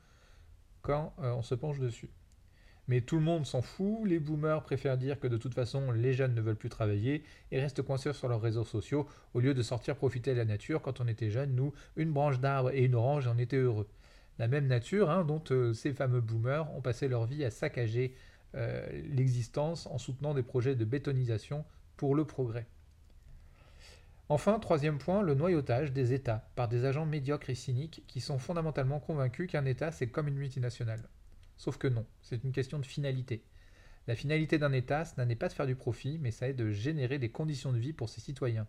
quand 0.82 1.14
euh, 1.20 1.32
on 1.32 1.42
se 1.42 1.56
penche 1.56 1.80
dessus. 1.80 2.10
Mais 2.88 3.02
tout 3.02 3.16
le 3.16 3.22
monde 3.22 3.46
s'en 3.46 3.62
fout, 3.62 4.00
les 4.06 4.20
boomers 4.20 4.64
préfèrent 4.64 4.98
dire 4.98 5.20
que 5.20 5.28
de 5.28 5.38
toute 5.38 5.54
façon 5.54 5.92
les 5.92 6.14
jeunes 6.14 6.36
ne 6.36 6.42
veulent 6.42 6.56
plus 6.56 6.70
travailler 6.70 7.24
et 7.52 7.60
restent 7.60 7.84
coincés 7.84 8.14
sur 8.14 8.28
leurs 8.28 8.42
réseaux 8.42 8.66
sociaux 8.66 9.08
au 9.34 9.40
lieu 9.40 9.54
de 9.54 9.62
sortir 9.62 9.96
profiter 9.96 10.34
de 10.34 10.38
la 10.38 10.46
nature. 10.46 10.82
Quand 10.82 11.00
on 11.00 11.08
était 11.08 11.30
jeunes, 11.30 11.56
nous, 11.56 11.74
une 11.96 12.12
branche 12.12 12.40
d'arbre 12.40 12.72
et 12.72 12.84
une 12.84 12.96
orange, 12.96 13.28
on 13.28 13.38
était 13.38 13.58
heureux. 13.58 13.88
La 14.40 14.48
même 14.48 14.68
nature 14.68 15.10
hein, 15.10 15.24
dont 15.24 15.44
euh, 15.52 15.74
ces 15.74 15.94
fameux 15.94 16.22
boomers 16.22 16.74
ont 16.76 16.82
passé 16.82 17.08
leur 17.08 17.26
vie 17.26 17.46
à 17.46 17.52
saccager 17.52 18.16
euh, 18.56 18.86
l'existence 19.14 19.88
en 19.88 19.98
soutenant 19.98 20.34
des 20.34 20.44
projets 20.44 20.76
de 20.76 20.84
bétonisation 20.84 21.64
pour 22.02 22.16
le 22.16 22.26
progrès. 22.26 22.66
Enfin, 24.28 24.58
troisième 24.58 24.98
point, 24.98 25.22
le 25.22 25.36
noyautage 25.36 25.94
des 25.94 26.14
États 26.14 26.50
par 26.56 26.68
des 26.68 26.84
agents 26.86 27.06
médiocres 27.06 27.52
et 27.52 27.56
cyniques 27.56 28.04
qui 28.08 28.22
sont 28.22 28.40
fondamentalement 28.40 29.00
convaincus 29.00 29.48
qu'un 29.48 29.66
État 29.66 29.92
c'est 29.92 30.08
comme 30.08 30.28
une 30.28 30.38
multinationale. 30.38 31.08
Sauf 31.58 31.78
que 31.78 31.88
non, 31.88 32.08
c'est 32.24 32.44
une 32.44 32.54
question 32.54 32.80
de 32.80 32.88
finalité. 32.88 33.44
La 34.08 34.16
finalité 34.16 34.58
d'un 34.58 34.72
État, 34.72 35.06
ce 35.06 35.22
n'est 35.22 35.36
pas 35.36 35.48
de 35.48 35.54
faire 35.54 35.68
du 35.68 35.76
profit, 35.76 36.18
mais 36.18 36.32
ça 36.32 36.50
est 36.50 36.56
de 36.56 36.72
générer 36.72 37.20
des 37.20 37.30
conditions 37.30 37.72
de 37.72 37.78
vie 37.78 37.94
pour 37.94 38.10
ses 38.10 38.20
citoyens, 38.20 38.66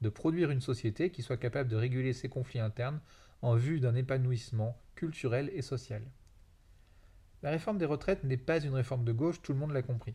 de 0.00 0.08
produire 0.08 0.52
une 0.52 0.60
société 0.60 1.10
qui 1.10 1.22
soit 1.22 1.38
capable 1.38 1.68
de 1.68 1.74
réguler 1.74 2.12
ses 2.12 2.28
conflits 2.28 2.60
internes 2.60 3.00
en 3.42 3.56
vue 3.56 3.80
d'un 3.80 3.96
épanouissement 3.96 4.80
culturel 4.94 5.50
et 5.54 5.62
social. 5.62 6.02
La 7.42 7.50
réforme 7.50 7.78
des 7.78 7.84
retraites 7.84 8.22
n'est 8.22 8.36
pas 8.36 8.62
une 8.62 8.74
réforme 8.74 9.04
de 9.04 9.10
gauche, 9.10 9.42
tout 9.42 9.52
le 9.52 9.58
monde 9.58 9.72
l'a 9.72 9.82
compris. 9.82 10.14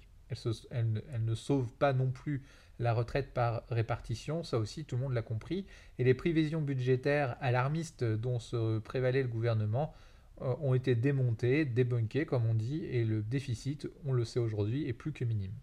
Elle, 0.72 1.02
ne 1.24 1.36
sauve 1.36 1.72
pas 1.74 1.94
non 1.94 2.12
plus 2.12 2.44
la 2.80 2.94
retraite 2.94 3.34
par 3.34 3.64
répartition, 3.70 4.44
ça 4.44 4.58
aussi 4.58 4.86
tout 4.86 4.96
le 4.96 5.04
monde 5.04 5.14
l'a 5.14 5.22
compris, 5.22 5.66
et 6.00 6.04
les 6.04 6.14
prévisions 6.14 6.62
budgétaires 6.62 7.36
alarmistes 7.40 8.04
dont 8.04 8.40
se 8.40 8.80
prévalait 8.80 9.22
le 9.22 9.28
gouvernement 9.28 9.94
euh, 10.42 10.56
ont 10.62 10.74
été 10.74 10.96
démontés, 10.96 11.66
débunkés 11.66 12.26
comme 12.26 12.46
on 12.48 12.56
dit, 12.56 12.84
et 12.86 13.04
le 13.06 13.22
déficit, 13.22 13.88
on 14.06 14.14
le 14.14 14.26
sait 14.26 14.40
aujourd'hui, 14.40 14.88
est 14.88 14.94
plus 14.94 15.12
que 15.12 15.26
minime. 15.26 15.54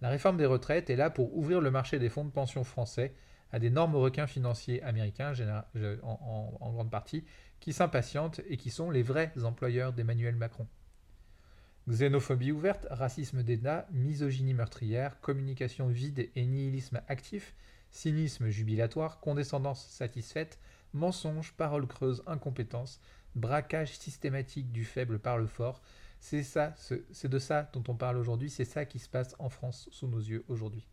La 0.00 0.08
réforme 0.08 0.38
des 0.38 0.46
retraites 0.46 0.90
est 0.90 0.96
là 0.96 1.10
pour 1.10 1.36
ouvrir 1.36 1.60
le 1.60 1.70
marché 1.70 1.98
des 1.98 2.08
fonds 2.08 2.24
de 2.24 2.30
pension 2.30 2.64
français 2.64 3.14
à 3.52 3.58
des 3.58 3.70
normes 3.70 3.94
requins 3.94 4.26
financiers 4.26 4.82
américains 4.82 5.32
en 6.02 6.72
grande 6.72 6.90
partie, 6.90 7.24
qui 7.60 7.72
s'impatientent 7.72 8.40
et 8.48 8.56
qui 8.56 8.70
sont 8.70 8.90
les 8.90 9.02
vrais 9.02 9.32
employeurs 9.44 9.92
d'Emmanuel 9.92 10.34
Macron. 10.34 10.66
Xénophobie 11.88 12.52
ouverte, 12.52 12.86
racisme 12.90 13.42
d'État, 13.42 13.88
misogynie 13.90 14.54
meurtrière, 14.54 15.20
communication 15.20 15.88
vide 15.88 16.30
et 16.36 16.46
nihilisme 16.46 17.00
actif, 17.08 17.56
cynisme 17.90 18.48
jubilatoire, 18.48 19.18
condescendance 19.18 19.84
satisfaite, 19.88 20.60
mensonge, 20.92 21.52
paroles 21.54 21.88
creuses, 21.88 22.22
incompétence, 22.26 23.00
braquage 23.34 23.98
systématique 23.98 24.70
du 24.70 24.84
faible 24.84 25.18
par 25.18 25.38
le 25.38 25.48
fort. 25.48 25.82
C'est 26.20 26.44
c'est 26.44 27.28
de 27.28 27.38
ça 27.40 27.68
dont 27.72 27.82
on 27.88 27.96
parle 27.96 28.16
aujourd'hui, 28.16 28.48
c'est 28.48 28.64
ça 28.64 28.84
qui 28.84 29.00
se 29.00 29.08
passe 29.08 29.34
en 29.40 29.48
France 29.48 29.88
sous 29.90 30.06
nos 30.06 30.20
yeux 30.20 30.44
aujourd'hui. 30.46 30.86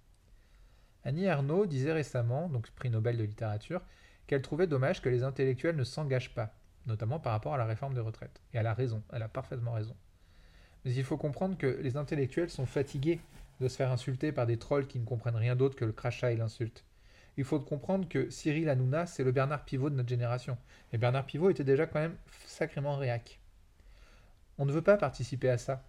Annie 1.03 1.25
Ernaux 1.25 1.67
disait 1.67 1.93
récemment, 1.93 2.49
donc 2.49 2.71
prix 2.71 2.89
Nobel 2.89 3.15
de 3.15 3.23
littérature, 3.23 3.85
qu'elle 4.25 4.41
trouvait 4.41 4.65
dommage 4.65 5.03
que 5.03 5.09
les 5.09 5.21
intellectuels 5.21 5.75
ne 5.75 5.83
s'engagent 5.83 6.33
pas, 6.33 6.55
notamment 6.87 7.19
par 7.19 7.33
rapport 7.33 7.53
à 7.53 7.57
la 7.57 7.65
réforme 7.65 7.93
des 7.93 8.01
retraites. 8.01 8.41
Et 8.53 8.57
elle 8.57 8.67
a 8.67 8.73
raison, 8.73 9.03
elle 9.13 9.21
a 9.21 9.29
parfaitement 9.29 9.73
raison. 9.73 9.95
Mais 10.85 10.93
il 10.93 11.03
faut 11.03 11.17
comprendre 11.17 11.57
que 11.57 11.79
les 11.81 11.97
intellectuels 11.97 12.49
sont 12.49 12.65
fatigués 12.65 13.19
de 13.59 13.67
se 13.67 13.75
faire 13.75 13.91
insulter 13.91 14.31
par 14.31 14.45
des 14.45 14.57
trolls 14.57 14.87
qui 14.87 14.99
ne 14.99 15.05
comprennent 15.05 15.35
rien 15.35 15.55
d'autre 15.55 15.75
que 15.75 15.85
le 15.85 15.91
crachat 15.91 16.31
et 16.31 16.37
l'insulte 16.37 16.85
il 17.39 17.45
faut 17.45 17.61
comprendre 17.61 18.05
que 18.09 18.29
Cyril 18.29 18.67
Hanouna, 18.67 19.05
c'est 19.05 19.23
le 19.23 19.31
Bernard 19.31 19.63
Pivot 19.63 19.89
de 19.89 19.95
notre 19.95 20.09
génération. 20.09 20.57
Et 20.91 20.97
Bernard 20.97 21.25
Pivot 21.25 21.49
était 21.49 21.63
déjà 21.63 21.85
quand 21.85 22.01
même 22.01 22.17
sacrément 22.45 22.97
réac. 22.97 23.39
On 24.57 24.65
ne 24.65 24.73
veut 24.73 24.81
pas 24.81 24.97
participer 24.97 25.49
à 25.49 25.57
ça, 25.57 25.85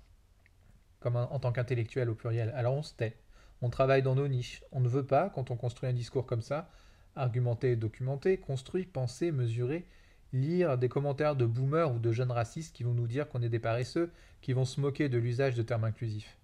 comme 1.01 1.17
en 1.17 1.41
tant 1.41 1.51
qu'intellectuel 1.51 2.09
au 2.09 2.15
pluriel. 2.15 2.53
Alors 2.55 2.75
on 2.75 2.85
se 2.85 2.95
tait. 2.95 3.17
On 3.63 3.69
travaille 3.69 4.03
dans 4.03 4.15
nos 4.15 4.29
niches. 4.29 4.63
On 4.71 4.79
ne 4.79 4.89
veut 4.89 5.05
pas, 5.05 5.29
quand 5.29 5.51
on 5.51 5.57
construit 5.57 5.89
un 5.89 5.93
discours 5.93 6.25
comme 6.25 6.41
ça, 6.41 6.71
argumenter, 7.17 7.75
documenter, 7.75 8.39
construire, 8.39 8.87
penser, 8.93 9.33
mesurer, 9.33 9.87
lire 10.33 10.79
des 10.79 10.89
commentaires 10.89 11.37
de 11.37 11.47
boomers 11.47 11.93
ou 11.95 11.99
de 11.99 12.13
jeunes 12.13 12.31
racistes 12.31 12.75
qui 12.75 12.85
vont 12.85 12.95
nous 12.95 13.07
dire 13.07 13.29
qu'on 13.29 13.43
est 13.43 13.49
des 13.49 13.59
paresseux, 13.59 14.11
qui 14.41 14.53
vont 14.53 14.65
se 14.65 14.81
moquer 14.81 15.09
de 15.09 15.19
l'usage 15.19 15.55
de 15.55 15.63
termes 15.63 15.85
inclusifs. 15.85 16.39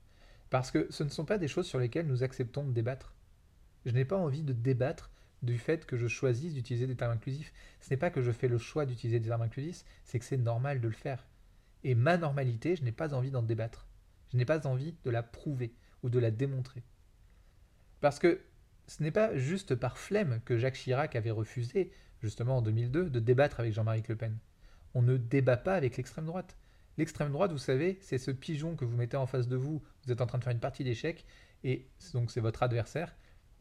Parce 0.51 0.71
que 0.71 0.87
ce 0.91 1.03
ne 1.03 1.09
sont 1.09 1.25
pas 1.25 1.39
des 1.39 1.49
choses 1.49 1.67
sur 1.67 1.79
lesquelles 1.79 2.07
nous 2.07 2.23
acceptons 2.23 2.65
de 2.65 2.73
débattre. 2.73 3.15
Je 3.85 3.93
n'ai 3.93 4.05
pas 4.05 4.17
envie 4.17 4.43
de 4.43 4.53
débattre 4.53 5.11
du 5.43 5.59
fait 5.59 5.87
que 5.87 5.97
je 5.97 6.09
choisisse 6.09 6.55
d'utiliser 6.55 6.87
des 6.87 6.97
termes 6.97 7.13
inclusifs. 7.13 7.53
Ce 7.81 7.91
n'est 7.91 7.97
pas 7.97 8.11
que 8.11 8.23
je 8.23 8.33
fais 8.33 8.49
le 8.49 8.59
choix 8.59 8.87
d'utiliser 8.87 9.21
des 9.21 9.29
termes 9.29 9.43
inclusifs, 9.43 9.85
c'est 10.05 10.19
que 10.19 10.25
c'est 10.25 10.37
normal 10.37 10.81
de 10.81 10.89
le 10.89 10.95
faire. 10.95 11.27
Et 11.85 11.95
ma 11.95 12.17
normalité, 12.17 12.75
je 12.77 12.83
n'ai 12.83 12.93
pas 12.93 13.15
envie 13.15 13.31
d'en 13.31 13.43
débattre. 13.43 13.87
Je 14.33 14.37
n'ai 14.37 14.45
pas 14.45 14.67
envie 14.67 14.95
de 15.05 15.11
la 15.11 15.23
prouver 15.23 15.73
ou 16.03 16.11
de 16.11 16.19
la 16.19 16.31
démontrer. 16.31 16.83
Parce 18.01 18.19
que 18.19 18.41
ce 18.87 19.03
n'est 19.03 19.11
pas 19.11 19.37
juste 19.37 19.75
par 19.75 19.99
flemme 19.99 20.41
que 20.45 20.59
Jacques 20.59 20.75
Chirac 20.75 21.17
avait 21.17 21.31
refusé, 21.31 21.91
justement 22.27 22.59
en 22.59 22.63
2002, 22.63 23.09
de 23.09 23.21
débattre 23.21 23.61
avec 23.61 23.73
Jean-Marie 23.73 24.03
Le 24.09 24.17
Pen. 24.17 24.37
On 24.95 25.03
ne 25.03 25.17
débat 25.17 25.57
pas 25.57 25.75
avec 25.75 25.97
l'extrême 25.97 26.27
droite. 26.27 26.57
L'extrême 26.99 27.31
droite, 27.31 27.53
vous 27.53 27.59
savez, 27.59 27.99
c'est 28.01 28.19
ce 28.19 28.33
pigeon 28.33 28.75
que 28.75 28.85
vous 28.85 28.97
mettez 28.97 29.17
en 29.17 29.27
face 29.27 29.47
de 29.47 29.57
vous, 29.57 29.81
vous 30.05 30.13
êtes 30.13 30.21
en 30.21 30.27
train 30.27 30.39
de 30.39 30.45
faire 30.45 30.53
une 30.53 30.61
partie 30.61 30.83
d'échecs, 30.83 31.25
et 31.63 31.87
donc 32.15 32.33
c'est 32.33 32.41
votre 32.41 32.63
adversaire, 32.65 33.15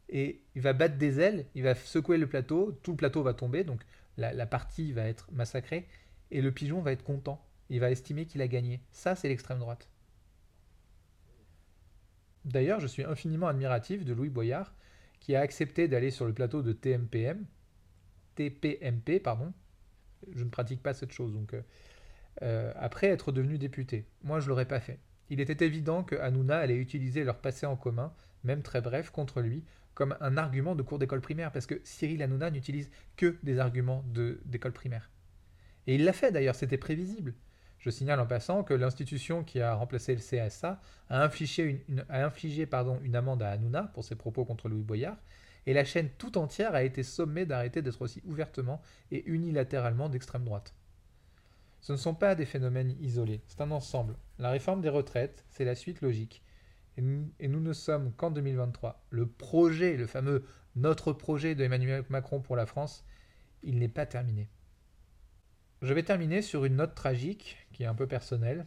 et 0.08 0.42
il 0.56 0.62
va 0.62 0.72
battre 0.72 0.96
des 0.96 1.20
ailes, 1.20 1.46
il 1.54 1.62
va 1.62 1.74
secouer 1.74 2.18
le 2.18 2.26
plateau, 2.26 2.76
tout 2.82 2.92
le 2.92 2.96
plateau 2.96 3.22
va 3.22 3.34
tomber, 3.34 3.62
donc 3.62 3.82
la, 4.16 4.46
partie 4.46 4.92
va 4.92 5.06
être 5.06 5.30
massacrée, 5.32 5.86
et 6.30 6.40
le 6.40 6.50
pigeon 6.50 6.80
va 6.80 6.92
être 6.92 7.04
content, 7.04 7.44
il 7.68 7.78
va 7.78 7.90
estimer 7.90 8.26
qu'il 8.26 8.42
a 8.42 8.48
gagné. 8.48 8.80
Ça, 8.90 9.14
c'est 9.14 9.28
l'extrême 9.28 9.58
droite. 9.58 9.88
D'ailleurs, 12.44 12.80
je 12.80 12.86
suis 12.86 13.04
infiniment 13.04 13.48
admiratif 13.48 14.04
de 14.04 14.12
Louis 14.12 14.30
Boyard, 14.30 14.74
qui 15.20 15.34
a 15.36 15.40
accepté 15.40 15.88
d'aller 15.88 16.10
sur 16.10 16.24
le 16.26 16.32
plateau 16.32 16.62
de 16.62 16.72
TMPM, 16.72 17.44
TPMP, 18.36 19.20
pardon. 19.20 19.52
Je 20.34 20.44
ne 20.44 20.50
pratique 20.50 20.82
pas 20.82 20.94
cette 20.94 21.12
chose, 21.12 21.32
donc 21.32 21.54
euh, 21.54 21.62
euh, 22.42 22.72
après 22.76 23.08
être 23.08 23.32
devenu 23.32 23.58
député. 23.58 24.06
Moi, 24.22 24.40
je 24.40 24.48
l'aurais 24.48 24.66
pas 24.66 24.80
fait. 24.80 24.98
Il 25.30 25.40
était 25.40 25.64
évident 25.64 26.04
que 26.04 26.14
Hanouna 26.16 26.58
allait 26.58 26.76
utiliser 26.76 27.24
leur 27.24 27.38
passé 27.38 27.66
en 27.66 27.76
commun, 27.76 28.12
même 28.44 28.62
très 28.62 28.80
bref, 28.80 29.10
contre 29.10 29.40
lui, 29.40 29.64
comme 29.94 30.16
un 30.20 30.36
argument 30.36 30.74
de 30.74 30.82
cours 30.82 30.98
d'école 30.98 31.20
primaire, 31.20 31.50
parce 31.50 31.66
que 31.66 31.80
Cyril 31.82 32.22
Hanouna 32.22 32.50
n'utilise 32.50 32.90
que 33.16 33.36
des 33.42 33.58
arguments 33.58 34.04
d'école 34.44 34.72
primaire. 34.72 35.10
Et 35.86 35.94
il 35.94 36.04
l'a 36.04 36.12
fait 36.12 36.32
d'ailleurs, 36.32 36.54
c'était 36.54 36.78
prévisible. 36.78 37.34
Je 37.78 37.90
signale 37.90 38.20
en 38.20 38.26
passant 38.26 38.62
que 38.64 38.74
l'institution 38.74 39.44
qui 39.44 39.60
a 39.60 39.74
remplacé 39.74 40.14
le 40.14 40.20
CSA 40.20 40.80
a 41.08 41.22
infligé, 41.22 41.84
une, 41.88 42.04
une 43.04 43.16
amende 43.16 43.42
à 43.42 43.50
Hanouna 43.50 43.84
pour 43.94 44.04
ses 44.04 44.16
propos 44.16 44.44
contre 44.44 44.68
Louis 44.68 44.82
Boyard, 44.82 45.16
et 45.66 45.74
la 45.74 45.84
chaîne 45.84 46.08
tout 46.18 46.38
entière 46.38 46.74
a 46.74 46.84
été 46.84 47.02
sommée 47.02 47.44
d'arrêter 47.44 47.82
d'être 47.82 48.02
aussi 48.02 48.22
ouvertement 48.24 48.80
et 49.10 49.24
unilatéralement 49.26 50.08
d'extrême 50.08 50.44
droite. 50.44 50.74
Ce 51.80 51.92
ne 51.92 51.98
sont 51.98 52.14
pas 52.14 52.34
des 52.34 52.46
phénomènes 52.46 52.96
isolés, 53.00 53.42
c'est 53.46 53.60
un 53.60 53.70
ensemble. 53.70 54.16
La 54.38 54.50
réforme 54.50 54.80
des 54.80 54.88
retraites, 54.88 55.44
c'est 55.50 55.64
la 55.64 55.74
suite 55.74 56.00
logique 56.00 56.42
et 56.96 57.48
nous, 57.48 57.60
ne 57.60 57.72
sommes 57.72 58.12
qu'en 58.12 58.30
2023. 58.30 59.04
Le 59.10 59.26
projet, 59.26 59.96
le 59.96 60.06
fameux 60.06 60.44
notre 60.76 61.12
projet 61.12 61.54
de 61.54 61.64
Emmanuel 61.64 62.04
Macron 62.08 62.40
pour 62.40 62.56
la 62.56 62.66
France, 62.66 63.04
il 63.62 63.78
n'est 63.78 63.88
pas 63.88 64.06
terminé. 64.06 64.48
Je 65.82 65.92
vais 65.92 66.02
terminer 66.02 66.42
sur 66.42 66.64
une 66.64 66.76
note 66.76 66.94
tragique 66.94 67.56
qui 67.72 67.82
est 67.82 67.86
un 67.86 67.94
peu 67.94 68.06
personnelle. 68.06 68.66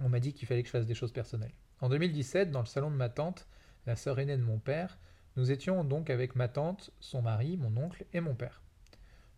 On 0.00 0.08
m'a 0.08 0.20
dit 0.20 0.32
qu'il 0.32 0.48
fallait 0.48 0.62
que 0.62 0.68
je 0.68 0.72
fasse 0.72 0.86
des 0.86 0.94
choses 0.94 1.12
personnelles. 1.12 1.54
En 1.80 1.88
2017, 1.88 2.50
dans 2.50 2.60
le 2.60 2.66
salon 2.66 2.90
de 2.90 2.96
ma 2.96 3.08
tante, 3.08 3.46
la 3.86 3.96
sœur 3.96 4.18
aînée 4.18 4.36
de 4.36 4.42
mon 4.42 4.58
père, 4.58 4.98
nous 5.36 5.50
étions 5.50 5.82
donc 5.84 6.10
avec 6.10 6.36
ma 6.36 6.48
tante, 6.48 6.90
son 7.00 7.22
mari, 7.22 7.56
mon 7.56 7.76
oncle 7.76 8.04
et 8.12 8.20
mon 8.20 8.34
père. 8.34 8.62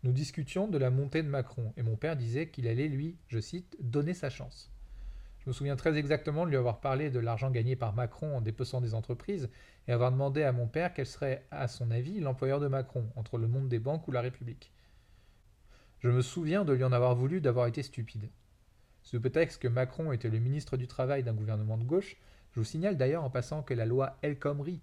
Nous 0.03 0.13
discutions 0.13 0.69
de 0.69 0.77
la 0.77 0.91
montée 0.91 1.23
de 1.23 1.29
Macron 1.29 1.73
et 1.77 1.83
mon 1.83 1.97
père 1.97 2.17
disait 2.17 2.49
qu'il 2.49 2.69
allait 2.69 2.89
lui, 2.89 3.17
je 3.29 3.39
cite, 3.39 3.77
donner 3.81 4.13
sa 4.13 4.29
chance. 4.29 4.71
Je 5.39 5.51
me 5.51 5.53
souviens 5.53 5.77
très 5.77 5.97
exactement 5.97 6.45
de 6.45 6.51
lui 6.51 6.57
avoir 6.57 6.81
parlé 6.81 7.11
de 7.11 7.19
l'argent 7.19 7.51
gagné 7.51 7.77
par 7.77 7.95
Macron 7.95 8.37
en 8.37 8.41
dépeçant 8.41 8.81
des 8.81 8.95
entreprises 8.95 9.51
et 9.87 9.93
avoir 9.93 10.11
demandé 10.11 10.43
à 10.43 10.53
mon 10.53 10.67
père 10.67 10.95
quel 10.95 11.07
serait, 11.07 11.47
à 11.51 11.69
son 11.69 11.91
avis, 11.91 12.19
l'employeur 12.19 12.61
de 12.61 12.69
Macron, 12.69 13.09
entre 13.15 13.39
le 13.39 13.47
monde 13.47 13.69
des 13.69 13.79
banques 13.79 14.09
ou 14.09 14.11
la 14.11 14.21
République. 14.23 14.73
Je 16.01 16.09
me 16.09 16.23
souviens 16.23 16.65
de 16.65 16.73
lui 16.73 16.85
en 16.85 16.93
avoir 16.93 17.15
voulu 17.15 17.41
d'avoir 17.41 17.67
été 17.67 17.83
stupide. 17.83 18.31
Sous 19.03 19.21
prétexte 19.21 19.61
que 19.61 19.69
Macron 19.69 20.13
était 20.13 20.31
le 20.31 20.39
ministre 20.39 20.77
du 20.77 20.87
Travail 20.87 21.23
d'un 21.23 21.35
gouvernement 21.35 21.79
de 21.79 21.85
gauche, 21.85 22.17
je 22.53 22.61
vous 22.61 22.65
signale 22.65 22.97
d'ailleurs 22.97 23.25
en 23.25 23.31
passant 23.31 23.63
que 23.63 23.75
la 23.75 23.85
loi 23.85 24.17
El 24.23 24.39
Khomri, 24.39 24.81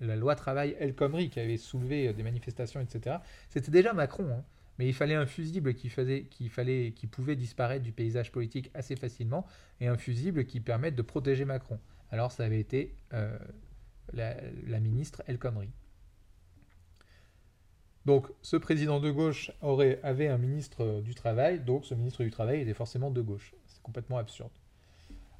la 0.00 0.16
loi 0.16 0.34
travail 0.34 0.76
El 0.78 0.94
Khomri 0.94 1.30
qui 1.30 1.40
avait 1.40 1.56
soulevé 1.56 2.12
des 2.12 2.22
manifestations, 2.22 2.80
etc., 2.80 3.16
c'était 3.48 3.70
déjà 3.70 3.92
Macron. 3.92 4.28
Hein 4.30 4.44
mais 4.78 4.86
il 4.86 4.94
fallait 4.94 5.14
un 5.14 5.26
fusible 5.26 5.74
qui, 5.74 5.88
faisait, 5.88 6.24
qui, 6.30 7.06
pouvait 7.06 7.36
disparaître 7.36 7.82
du 7.82 7.92
paysage 7.92 8.30
politique 8.30 8.70
assez 8.74 8.96
facilement, 8.96 9.44
et 9.80 9.88
un 9.88 9.96
fusible 9.96 10.44
qui 10.44 10.60
permette 10.60 10.94
de 10.94 11.02
protéger 11.02 11.44
Macron. 11.44 11.78
Alors 12.10 12.32
ça 12.32 12.44
avait 12.44 12.60
été 12.60 12.94
euh, 13.12 13.36
la, 14.12 14.80
ministre 14.80 15.22
El 15.26 15.38
Khomri. 15.38 15.70
Donc 18.06 18.28
ce 18.40 18.56
président 18.56 19.00
de 19.00 19.10
gauche 19.10 19.50
aurait, 19.60 20.00
avait 20.02 20.28
un 20.28 20.38
ministre 20.38 21.00
du 21.00 21.14
Travail, 21.14 21.60
donc 21.60 21.84
ce 21.84 21.94
ministre 21.94 22.22
du 22.22 22.30
Travail 22.30 22.60
était 22.60 22.72
forcément 22.72 23.10
de 23.10 23.20
gauche. 23.20 23.54
C'est 23.66 23.82
complètement 23.82 24.18
absurde. 24.18 24.52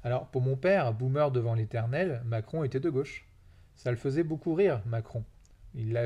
Alors, 0.03 0.27
pour 0.27 0.41
mon 0.41 0.55
père, 0.55 0.93
boomer 0.93 1.31
devant 1.31 1.55
l'éternel, 1.55 2.21
Macron 2.25 2.63
était 2.63 2.79
de 2.79 2.89
gauche. 2.89 3.25
Ça 3.79 3.91
le 3.91 3.97
faisait 3.97 4.23
beaucoup 4.23 4.55
rire, 4.55 4.81
Macron. 4.85 5.23
Il 5.73 5.93
l'a 5.93 6.05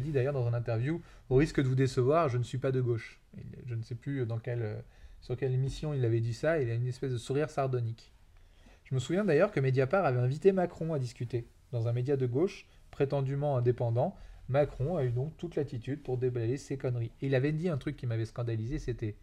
dit 0.00 0.10
d'ailleurs 0.10 0.32
dans 0.32 0.48
une 0.48 0.54
interview, 0.56 1.00
au 1.30 1.36
risque 1.36 1.62
de 1.62 1.68
vous 1.68 1.76
décevoir, 1.76 2.28
je 2.28 2.38
ne 2.38 2.42
suis 2.42 2.58
pas 2.58 2.72
de 2.72 2.80
gauche. 2.80 3.20
Je 3.66 3.76
ne 3.76 3.82
sais 3.82 3.94
plus 3.94 4.26
dans 4.26 4.40
sur 5.20 5.36
quelle 5.36 5.54
émission 5.54 5.94
il 5.94 6.04
avait 6.04 6.18
dit 6.18 6.34
ça, 6.34 6.60
il 6.60 6.68
a 6.68 6.74
une 6.74 6.88
espèce 6.88 7.12
de 7.12 7.16
sourire 7.16 7.50
sardonique. 7.50 8.12
Je 8.82 8.96
me 8.96 8.98
souviens 8.98 9.24
d'ailleurs 9.24 9.52
que 9.52 9.60
Mediapart 9.60 10.04
avait 10.04 10.18
invité 10.18 10.50
Macron 10.50 10.92
à 10.92 10.98
discuter. 10.98 11.46
Dans 11.70 11.86
un 11.86 11.92
média 11.92 12.16
de 12.16 12.26
gauche, 12.26 12.66
prétendument 12.90 13.56
indépendant, 13.56 14.16
Macron 14.48 14.96
a 14.96 15.04
eu 15.04 15.12
donc 15.12 15.36
toute 15.36 15.54
l'attitude 15.54 16.02
pour 16.02 16.18
déblayer 16.18 16.56
ses 16.56 16.78
conneries. 16.78 17.12
Et 17.22 17.28
il 17.28 17.36
avait 17.36 17.52
dit 17.52 17.68
un 17.68 17.78
truc 17.78 17.96
qui 17.96 18.08
m'avait 18.08 18.24
scandalisé, 18.24 18.80
c'était 18.80 19.14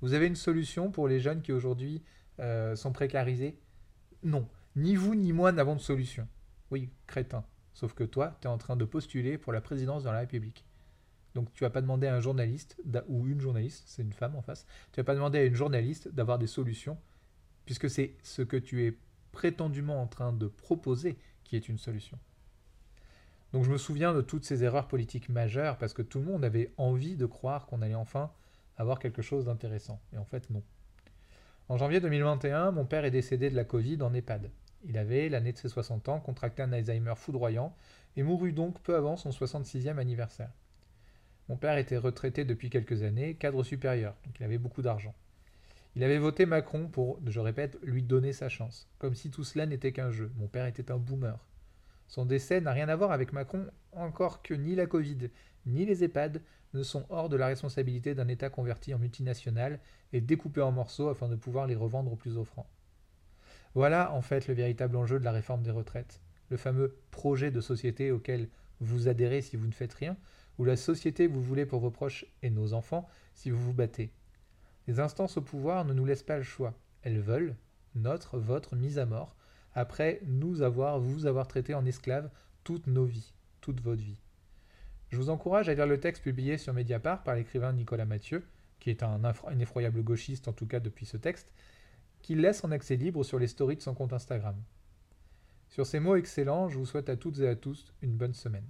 Vous 0.00 0.14
avez 0.14 0.26
une 0.26 0.34
solution 0.34 0.90
pour 0.90 1.06
les 1.06 1.20
jeunes 1.20 1.42
qui 1.42 1.52
aujourd'hui 1.52 2.02
euh, 2.40 2.74
sont 2.74 2.90
précarisés? 2.90 3.56
Non. 4.24 4.48
Ni 4.74 4.96
vous 4.96 5.14
ni 5.14 5.32
moi 5.32 5.52
n'avons 5.52 5.76
de 5.76 5.80
solution. 5.80 6.26
Oui, 6.70 6.90
crétin. 7.06 7.44
Sauf 7.74 7.92
que 7.92 8.04
toi, 8.04 8.36
tu 8.40 8.48
es 8.48 8.50
en 8.50 8.58
train 8.58 8.76
de 8.76 8.84
postuler 8.84 9.38
pour 9.38 9.52
la 9.52 9.60
présidence 9.60 10.04
de 10.04 10.10
la 10.10 10.20
République. 10.20 10.64
Donc 11.34 11.52
tu 11.52 11.64
vas 11.64 11.70
pas 11.70 11.82
demander 11.82 12.06
à 12.06 12.14
un 12.14 12.20
journaliste, 12.20 12.80
ou 13.08 13.26
une 13.26 13.40
journaliste, 13.40 13.84
c'est 13.86 14.00
une 14.00 14.14
femme 14.14 14.36
en 14.36 14.40
face, 14.40 14.66
tu 14.92 15.00
vas 15.00 15.04
pas 15.04 15.14
demander 15.14 15.38
à 15.38 15.44
une 15.44 15.54
journaliste 15.54 16.08
d'avoir 16.08 16.38
des 16.38 16.46
solutions, 16.46 16.96
puisque 17.66 17.90
c'est 17.90 18.16
ce 18.22 18.40
que 18.40 18.56
tu 18.56 18.86
es 18.86 18.96
prétendument 19.32 20.00
en 20.00 20.06
train 20.06 20.32
de 20.32 20.46
proposer 20.46 21.18
qui 21.44 21.54
est 21.56 21.68
une 21.68 21.76
solution. 21.76 22.18
Donc 23.52 23.64
je 23.64 23.70
me 23.70 23.76
souviens 23.76 24.14
de 24.14 24.22
toutes 24.22 24.46
ces 24.46 24.64
erreurs 24.64 24.88
politiques 24.88 25.28
majeures 25.28 25.76
parce 25.76 25.92
que 25.92 26.00
tout 26.00 26.20
le 26.20 26.24
monde 26.24 26.44
avait 26.44 26.72
envie 26.78 27.16
de 27.16 27.26
croire 27.26 27.66
qu'on 27.66 27.82
allait 27.82 27.94
enfin 27.94 28.32
avoir 28.78 28.98
quelque 28.98 29.22
chose 29.22 29.44
d'intéressant. 29.44 30.00
Et 30.14 30.18
en 30.18 30.24
fait 30.24 30.48
non. 30.48 30.62
En 31.68 31.76
janvier 31.76 32.00
2021, 32.00 32.70
mon 32.70 32.86
père 32.86 33.04
est 33.04 33.10
décédé 33.10 33.50
de 33.50 33.56
la 33.56 33.64
Covid 33.64 34.00
en 34.02 34.14
EHPAD. 34.14 34.50
Il 34.88 34.98
avait, 34.98 35.28
l'année 35.28 35.52
de 35.52 35.58
ses 35.58 35.68
60 35.68 36.08
ans, 36.08 36.20
contracté 36.20 36.62
un 36.62 36.72
Alzheimer 36.72 37.14
foudroyant 37.16 37.74
et 38.16 38.22
mourut 38.22 38.52
donc 38.52 38.80
peu 38.80 38.94
avant 38.94 39.16
son 39.16 39.30
66e 39.30 39.98
anniversaire. 39.98 40.52
Mon 41.48 41.56
père 41.56 41.78
était 41.78 41.96
retraité 41.96 42.44
depuis 42.44 42.70
quelques 42.70 43.02
années, 43.02 43.34
cadre 43.34 43.62
supérieur, 43.62 44.14
donc 44.24 44.38
il 44.38 44.44
avait 44.44 44.58
beaucoup 44.58 44.82
d'argent. 44.82 45.14
Il 45.96 46.04
avait 46.04 46.18
voté 46.18 46.44
Macron 46.46 46.88
pour, 46.88 47.18
je 47.26 47.40
répète, 47.40 47.78
lui 47.82 48.02
donner 48.02 48.32
sa 48.32 48.48
chance, 48.48 48.88
comme 48.98 49.14
si 49.14 49.30
tout 49.30 49.44
cela 49.44 49.66
n'était 49.66 49.92
qu'un 49.92 50.10
jeu. 50.10 50.30
Mon 50.36 50.46
père 50.46 50.66
était 50.66 50.90
un 50.90 50.98
boomer. 50.98 51.38
Son 52.06 52.24
décès 52.24 52.60
n'a 52.60 52.72
rien 52.72 52.88
à 52.88 52.96
voir 52.96 53.12
avec 53.12 53.32
Macron, 53.32 53.66
encore 53.92 54.42
que 54.42 54.54
ni 54.54 54.74
la 54.74 54.86
Covid, 54.86 55.30
ni 55.64 55.84
les 55.84 56.04
EHPAD 56.04 56.42
ne 56.74 56.82
sont 56.82 57.06
hors 57.08 57.28
de 57.28 57.36
la 57.36 57.46
responsabilité 57.46 58.14
d'un 58.14 58.28
État 58.28 58.50
converti 58.50 58.94
en 58.94 58.98
multinational 58.98 59.80
et 60.12 60.20
découpé 60.20 60.60
en 60.60 60.70
morceaux 60.70 61.08
afin 61.08 61.28
de 61.28 61.36
pouvoir 61.36 61.66
les 61.66 61.74
revendre 61.74 62.12
au 62.12 62.16
plus 62.16 62.36
offrant. 62.36 62.66
Voilà 63.76 64.10
en 64.14 64.22
fait 64.22 64.48
le 64.48 64.54
véritable 64.54 64.96
enjeu 64.96 65.18
de 65.18 65.24
la 65.24 65.32
réforme 65.32 65.62
des 65.62 65.70
retraites, 65.70 66.22
le 66.48 66.56
fameux 66.56 66.96
projet 67.10 67.50
de 67.50 67.60
société 67.60 68.10
auquel 68.10 68.48
vous 68.80 69.06
adhérez 69.06 69.42
si 69.42 69.56
vous 69.56 69.66
ne 69.66 69.74
faites 69.74 69.92
rien, 69.92 70.16
ou 70.56 70.64
la 70.64 70.78
société 70.78 71.28
que 71.28 71.34
vous 71.34 71.42
voulez 71.42 71.66
pour 71.66 71.80
vos 71.80 71.90
proches 71.90 72.24
et 72.42 72.48
nos 72.48 72.72
enfants 72.72 73.06
si 73.34 73.50
vous 73.50 73.60
vous 73.60 73.74
battez. 73.74 74.10
Les 74.86 74.98
instances 74.98 75.36
au 75.36 75.42
pouvoir 75.42 75.84
ne 75.84 75.92
nous 75.92 76.06
laissent 76.06 76.22
pas 76.22 76.38
le 76.38 76.42
choix. 76.42 76.72
Elles 77.02 77.20
veulent, 77.20 77.54
notre, 77.94 78.38
votre 78.38 78.76
mise 78.76 78.98
à 78.98 79.04
mort, 79.04 79.36
après 79.74 80.22
nous 80.24 80.62
avoir, 80.62 80.98
vous 80.98 81.26
avoir 81.26 81.46
traité 81.46 81.74
en 81.74 81.84
esclaves 81.84 82.30
toutes 82.64 82.86
nos 82.86 83.04
vies, 83.04 83.34
toute 83.60 83.82
votre 83.82 84.02
vie. 84.02 84.22
Je 85.10 85.18
vous 85.18 85.28
encourage 85.28 85.68
à 85.68 85.74
lire 85.74 85.86
le 85.86 86.00
texte 86.00 86.22
publié 86.22 86.56
sur 86.56 86.72
Mediapart 86.72 87.22
par 87.22 87.34
l'écrivain 87.34 87.74
Nicolas 87.74 88.06
Mathieu, 88.06 88.42
qui 88.80 88.88
est 88.88 89.02
un, 89.02 89.22
un, 89.22 89.58
effroyable 89.58 90.02
gauchiste 90.02 90.48
en 90.48 90.54
tout 90.54 90.66
cas 90.66 90.80
depuis 90.80 91.04
ce 91.04 91.18
texte, 91.18 91.52
qui 92.26 92.34
laisse 92.34 92.64
en 92.64 92.72
accès 92.72 92.96
libre 92.96 93.22
sur 93.22 93.38
les 93.38 93.46
stories 93.46 93.76
de 93.76 93.82
son 93.82 93.94
compte 93.94 94.12
Instagram. 94.12 94.56
Sur 95.68 95.86
ces 95.86 96.00
mots 96.00 96.16
excellents, 96.16 96.68
je 96.68 96.76
vous 96.76 96.84
souhaite 96.84 97.08
à 97.08 97.16
toutes 97.16 97.38
et 97.38 97.46
à 97.46 97.54
tous 97.54 97.94
une 98.02 98.16
bonne 98.16 98.34
semaine. 98.34 98.66